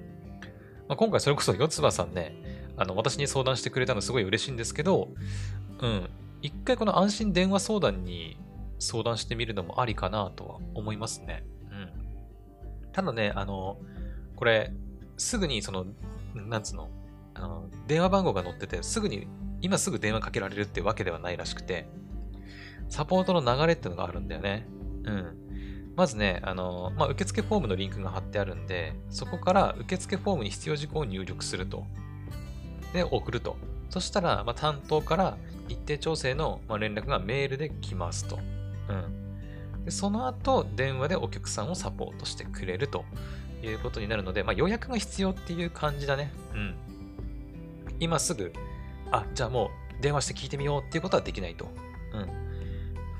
[0.87, 5.09] まあ、今回それこそ四つ葉さんね、あの、私に相談してくれたのすごい嬉しいんですけど、
[5.81, 6.09] うん。
[6.41, 8.37] 一回この安心電話相談に
[8.79, 11.45] 相談してみるのもありかなとは思いますね。
[11.71, 12.91] うん。
[12.91, 13.77] ただね、あの、
[14.35, 14.71] これ、
[15.17, 15.85] すぐにその、
[16.33, 16.89] なんつうの、
[17.33, 19.27] あの、電話番号が載ってて、すぐに
[19.61, 21.87] 今すぐ電話かけられるってわけではないらしくて、
[22.89, 24.67] サポートの流れってのがあるんだよね。
[25.03, 25.45] うん。
[25.95, 31.85] まずね、あの、まあ、受付フォームのリンクが貼ってあるんで、そこから受付フォームに必要事項を入力すると。
[32.95, 33.57] で、送ると。
[33.89, 35.37] そしたら、まあ、担当から
[35.69, 38.39] 一定調整の、ま連絡がメールで来ますと。
[38.89, 39.85] うん。
[39.85, 43.05] で、その後、電話でお客さんをサポートしてくれると
[43.63, 46.31] いうことになるので、まあ、予約が必要っていう感じだね。
[46.53, 46.75] うん。
[47.99, 48.51] 今すぐ
[49.11, 51.69] あ、じゃあもう電話して聞いてみようっていうことはできないと。
[52.13, 52.25] うん。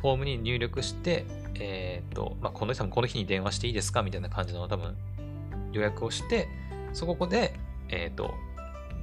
[0.01, 4.95] フォームに入力して、えっ、と、まあ、この人もこの日に電話していいですかみたいな感じの多分
[5.71, 6.47] 予約をして、
[6.93, 7.53] そこで、
[7.89, 8.33] えっ、と、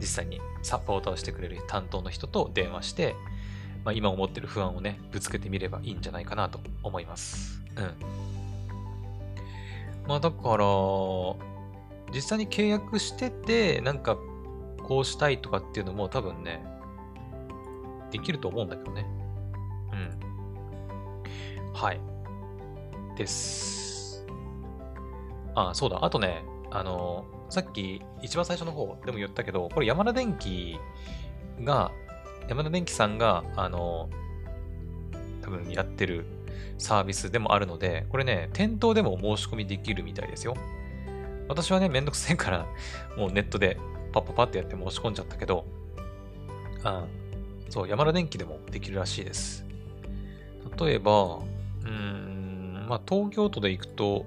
[0.02, 3.14] 実際にサポートをしてくれる担当の人と電話して、
[3.84, 7.62] まあ、今思ってる不安をね、ぶつけてみればいいんじゃないかなと思います。
[7.76, 7.94] うん。
[10.08, 10.66] まあだから、
[12.12, 14.16] 実際に契約してて、なんか
[14.82, 16.64] こうしたいとかっていうのも多分ね、
[18.10, 19.06] できると思うんだけどね。
[19.92, 21.72] うん。
[21.72, 22.00] はい。
[23.16, 24.26] です。
[25.54, 26.04] あ、そうだ。
[26.04, 30.78] あとね、あの、さっき一番最初の方でも言ったけど、これ山田電機
[31.62, 31.92] が、
[32.48, 34.08] 山田電機さんが、あの、
[35.42, 36.24] 多分やってる
[36.78, 40.54] サービスでもあるので、これね、店頭でも申し込みできるみたいですよ。
[41.46, 42.66] 私はね、めんどくせえから、
[43.18, 43.76] もうネットで
[44.14, 45.66] パッパパってやって申し込んじゃったけど、
[46.84, 47.04] あ
[47.68, 49.66] そう、山田電機でもできるらしいです。
[50.80, 54.24] 例えば、うーん、まあ、東京都で行くと、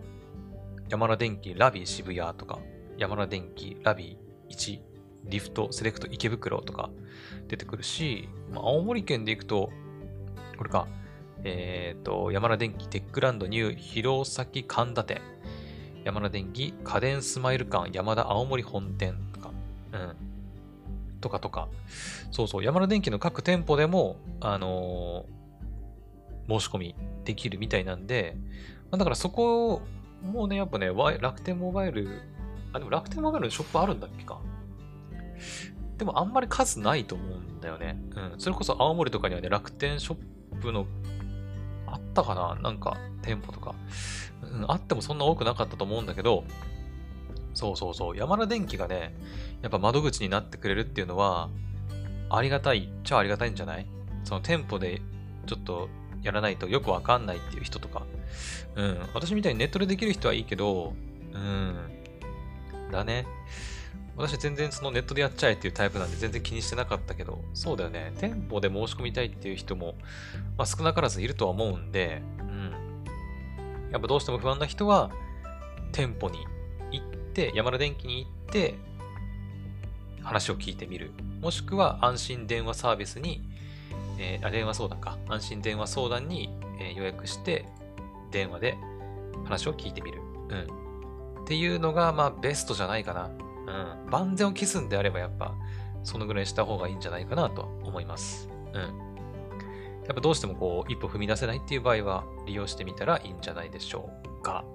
[0.90, 2.60] 山田電機ラビー渋谷とか
[2.98, 4.80] 山田電機、ラビー1、
[5.26, 6.90] リフト、セレクト、池袋とか
[7.48, 9.72] 出てくるし、まあ、青森県で行くと、
[10.58, 10.88] これか、
[11.44, 15.22] えっ、ー、と、山田電機、テックランドニュー、弘前神田店、
[16.04, 19.52] 山田電機、家電スマイル館、山田青森本店とか、
[19.94, 20.16] うん。
[21.22, 21.68] とかとか。
[22.32, 28.38] そうそう、山田電機の各店舗でも、あのー、申し込みできるみたいなんで、
[28.92, 29.82] まあ、だからそこ
[30.24, 32.22] もうね、やっぱね、楽天モバイル、
[32.76, 34.40] あ、でも楽天モバイルのショップあるんだっけか。
[35.98, 37.98] でもあんまり数ないと思うんだよね。
[38.16, 38.40] うん。
[38.40, 40.86] それこそ青森とかにはね、楽天ショップの、
[41.88, 42.56] あったかな？
[42.62, 43.76] なんか、店舗とか。
[44.42, 46.44] うん、あってもそんな多くなかったと思うんだけど、
[47.54, 49.16] そうそうそう、山田電機がね、
[49.62, 51.50] やっぱ窓口になってくれるっていうのは、
[52.30, 53.88] ありがたいっちゃありがたいんじゃない？
[54.26, 55.02] その店舗で
[55.46, 55.88] ちょっと
[56.22, 58.04] やらないとよくわかんないっていう人とか、
[58.76, 60.94] うん、私みたいにネットでできる人はいいけど、
[61.34, 61.76] うん、
[62.96, 63.26] だね。
[64.18, 68.14] 私全然そのネットでやっちゃえっていうタイプなんで全然気にしてなかったけど、そうだよね。
[68.18, 69.96] 店舗で申し込みたいっていう人も、
[70.58, 72.72] まあ、少なからずいるとは思うんで、うん。
[73.92, 75.12] やっぱどうしても不安な人は、
[75.92, 76.40] 店舗に
[76.92, 78.76] 行って、山田電機に行って、
[80.24, 81.12] 話を聞いてみる。
[81.42, 83.44] もしくは安心電話サービスに、
[84.18, 85.18] えー、あ、電話相談か。
[85.28, 87.66] 安心電話相談に、えー、予約して、
[88.32, 88.78] 電話で
[89.44, 90.22] 話を聞いてみる。
[90.50, 90.85] うん。
[91.46, 93.26] っていうのが、まあ、ベストじゃないかな。
[93.28, 94.10] うん。
[94.10, 95.54] 万全を期すんであれば、やっぱ、
[96.04, 98.50] そのぐらいした方がいいんじゃないかなと思います。
[98.74, 98.82] うん。
[98.82, 104.66] やっぱどうしてもこう、一歩踏み出せないっていう場合は、利用してみたらいいんじゃないでしょうか。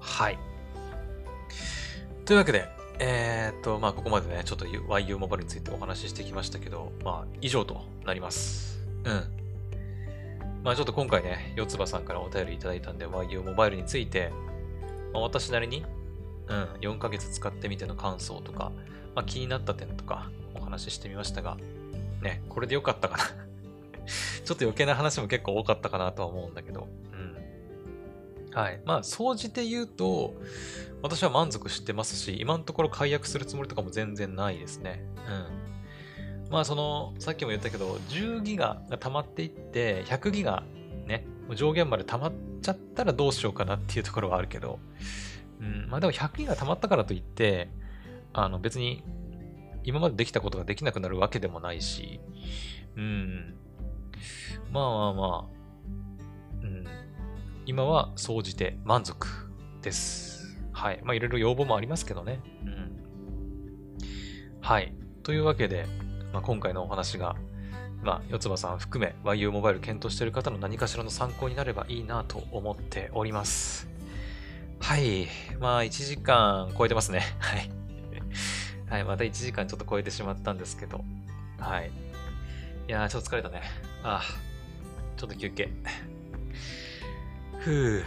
[0.00, 0.38] はい。
[2.24, 2.66] というわけで、
[3.00, 8.78] えー、っと、まあ、ここまでね、ちょっと YU モバイルについてお話ししてきましたけど、まあ、以上となります。
[9.04, 10.62] うん。
[10.64, 14.32] まあ、ちょっと今回ね、四つ葉さんからお便りいただいたんで、YU モバイルについて、
[15.12, 15.84] まあ、私なりに
[16.48, 18.72] うん、4ヶ月使ってみての感想とか、
[19.14, 21.56] まあ、気になった点とかお話ししてみましたが、
[22.22, 23.24] ね、これでよかったかな
[24.44, 28.54] ちょっと余計な話も結構多かったかなとは思うんだけど、うん。
[28.54, 28.80] はい。
[28.84, 30.34] まあ、総じて言うと、
[31.02, 35.04] 私は満足してますし、今のところ解約するつもりとかも全然ないですね。
[35.26, 36.50] うん。
[36.50, 40.62] まあ、その、さっきも言ったけど、10ギガが溜まっていって、100ギガ
[41.06, 42.32] ね、上限まで溜まっ
[42.62, 44.78] ちゃったらどうしようかなっていうところはあるけど、
[45.60, 47.68] うん、まあでも100ギガ溜まったからといって、
[48.32, 49.02] あの別に
[49.84, 52.20] 今までできたことができなくなるわけでもないし、
[52.96, 53.54] うん。
[54.70, 55.48] まあまあま
[56.62, 56.84] あ、うん。
[57.66, 59.26] 今は総じて満足
[59.82, 60.58] です。
[60.72, 61.00] はい。
[61.02, 62.40] まあいろいろ要望もありますけどね。
[62.64, 62.98] うん。
[64.60, 64.92] はい。
[65.22, 65.86] というわけで、
[66.32, 67.36] まあ、今回のお話が、
[68.02, 73.88] まあ、四葉さん含め YU モバイル検討している方の何かしらの参考になればいいなと思っております。
[74.80, 75.26] はい。
[75.60, 77.22] まあ、1時間超えてますね。
[77.38, 77.70] はい。
[78.88, 79.04] はい。
[79.04, 81.04] また1時間ちょっと超えてしまったんですけど。
[81.58, 81.90] はい。
[82.88, 83.62] いやー、ちょっと疲れたね。
[84.02, 84.22] ああ。
[85.16, 85.68] ちょっと休憩。
[87.58, 88.04] ふぅ。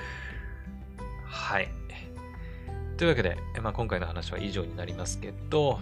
[1.25, 1.69] はい。
[2.97, 5.79] というわけで、まあ、今回の話は以上になりますけど、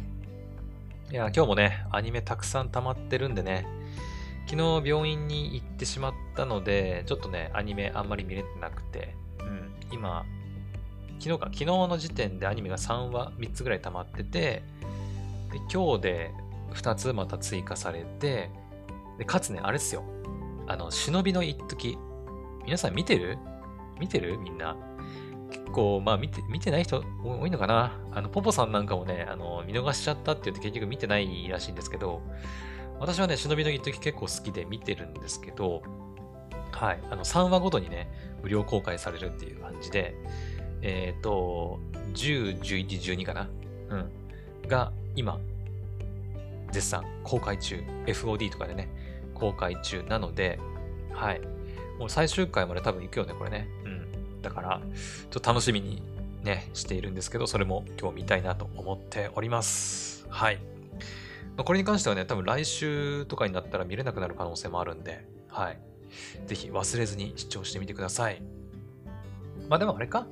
[1.12, 3.68] いや、今日もね、アニメたくさん溜まってるんでね、
[4.48, 10.26] 昨日病院に行ってしまったので、ちょっとね、アニメあんまり見れてなくて、うん、今、
[11.20, 14.64] 昨日か、昨日の時点でアニメが3話、3つぐらい溜まってて、
[15.52, 16.32] で今日で
[16.74, 18.50] 2つまた追加されて、
[19.18, 20.04] でかつね、あれっすよ。
[20.68, 21.98] あの、忍びの一時。
[22.66, 23.38] 皆さん見てる？
[24.00, 24.38] 見てる？
[24.38, 24.78] みんな。
[25.52, 32.22] 結構、まあ見て、見てない人多いのかなあの、ポポさんなんかもね、あの、見逃しちゃったって言って結局見てないらしいんですけど、
[33.00, 35.82] 私はね、忍びの一時結構好きで見てるんですけど、
[36.72, 38.12] はい、あの、3話ごとにね、
[38.44, 40.16] 無料公開されるっていう感じで、
[40.82, 41.80] えっ、ー、と、
[42.14, 43.50] 10、11、12かな？
[43.90, 44.68] うん。
[44.68, 45.40] が、今、
[46.72, 47.84] 絶賛公開中。
[48.06, 48.90] FOD とかでね、
[49.34, 50.60] 公開中なので、
[51.12, 51.42] はい。
[51.98, 53.68] もう最終回まで多分行くよね、これね。
[53.86, 54.42] うん。
[54.42, 54.82] だから、
[55.30, 56.02] ちょっと楽しみに
[56.44, 60.26] ね、しているんですけど、それも今日見たいなと思っております。
[60.30, 60.58] はい。
[61.58, 65.80] まあ、これに関してはね、多分来週とかになったら見れなくなる可能性もあるんで、はい。
[66.46, 68.42] ぜひ忘れずに視聴してみてください。
[69.70, 70.26] まあでもあれか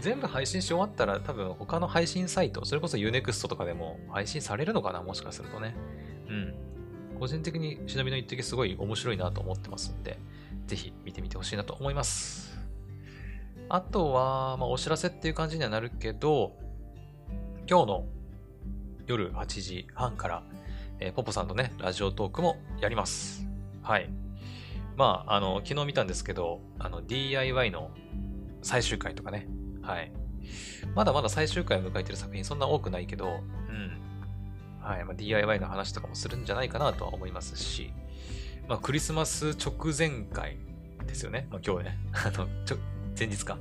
[0.00, 5.74] 全部配信し終わったら多分他の配信サイト、それこそ Unext とかでも配信されるのかなもしかするとね。
[6.28, 6.54] うん。
[7.18, 10.18] 個人的に忍びの一滴すごい面白いなと思ってますんで、
[10.66, 12.58] ぜひ見てみてほしいなと思います。
[13.70, 16.52] あとは、まあお知らせっていう感じにはなるけど、
[17.66, 18.04] 今日の
[19.06, 20.42] 夜8時半から、
[21.00, 23.46] えー、ポポさんとね、ラジオトークもやります。
[23.82, 24.10] はい。
[24.96, 27.90] まあ、あの、昨日見たんですけど、あの、DIY の
[28.62, 29.48] 最終回とかね、
[29.82, 30.12] はい。
[30.94, 34.00] まだまだ最終回を迎えてる作品そんな多くないけど、うん。
[34.80, 35.04] はい。
[35.04, 37.92] まあ、DIY の話とかもするんじゃないかなとは思いますし、
[38.68, 40.56] まあ、クリスマス直前回
[41.06, 41.46] ですよね。
[41.50, 41.98] まあ、今日ね。
[42.12, 42.78] あの、ちょ、
[43.18, 43.58] 前日か。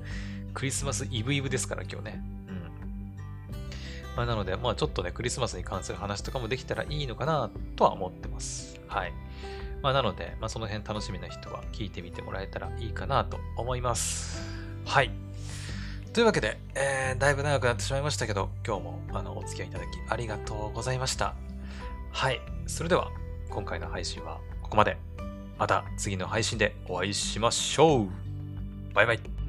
[0.53, 2.23] クリスマスイブイブですから、今日ね。
[2.47, 2.61] うん。
[4.15, 8.79] まあ、なので、まあ、ちょっとね、クリスマスに関する話とかもできたらいいのかなとは思ってます。
[8.87, 9.13] はい。
[9.81, 14.61] まあ、なので、まあ、その辺楽しみな人は聞いてみてもらえたらいいかなと思います。
[14.85, 15.11] はい。
[16.13, 21.35] というわけで、えー、だいぶ長くなってしまいましたけど、今日もあのお付き合いいただきありがとうございました。
[22.11, 22.41] はい。
[22.67, 23.09] それでは、
[23.49, 24.97] 今回の配信はここまで。
[25.57, 28.07] また次の配信でお会いしましょう。
[28.93, 29.40] バイバイ。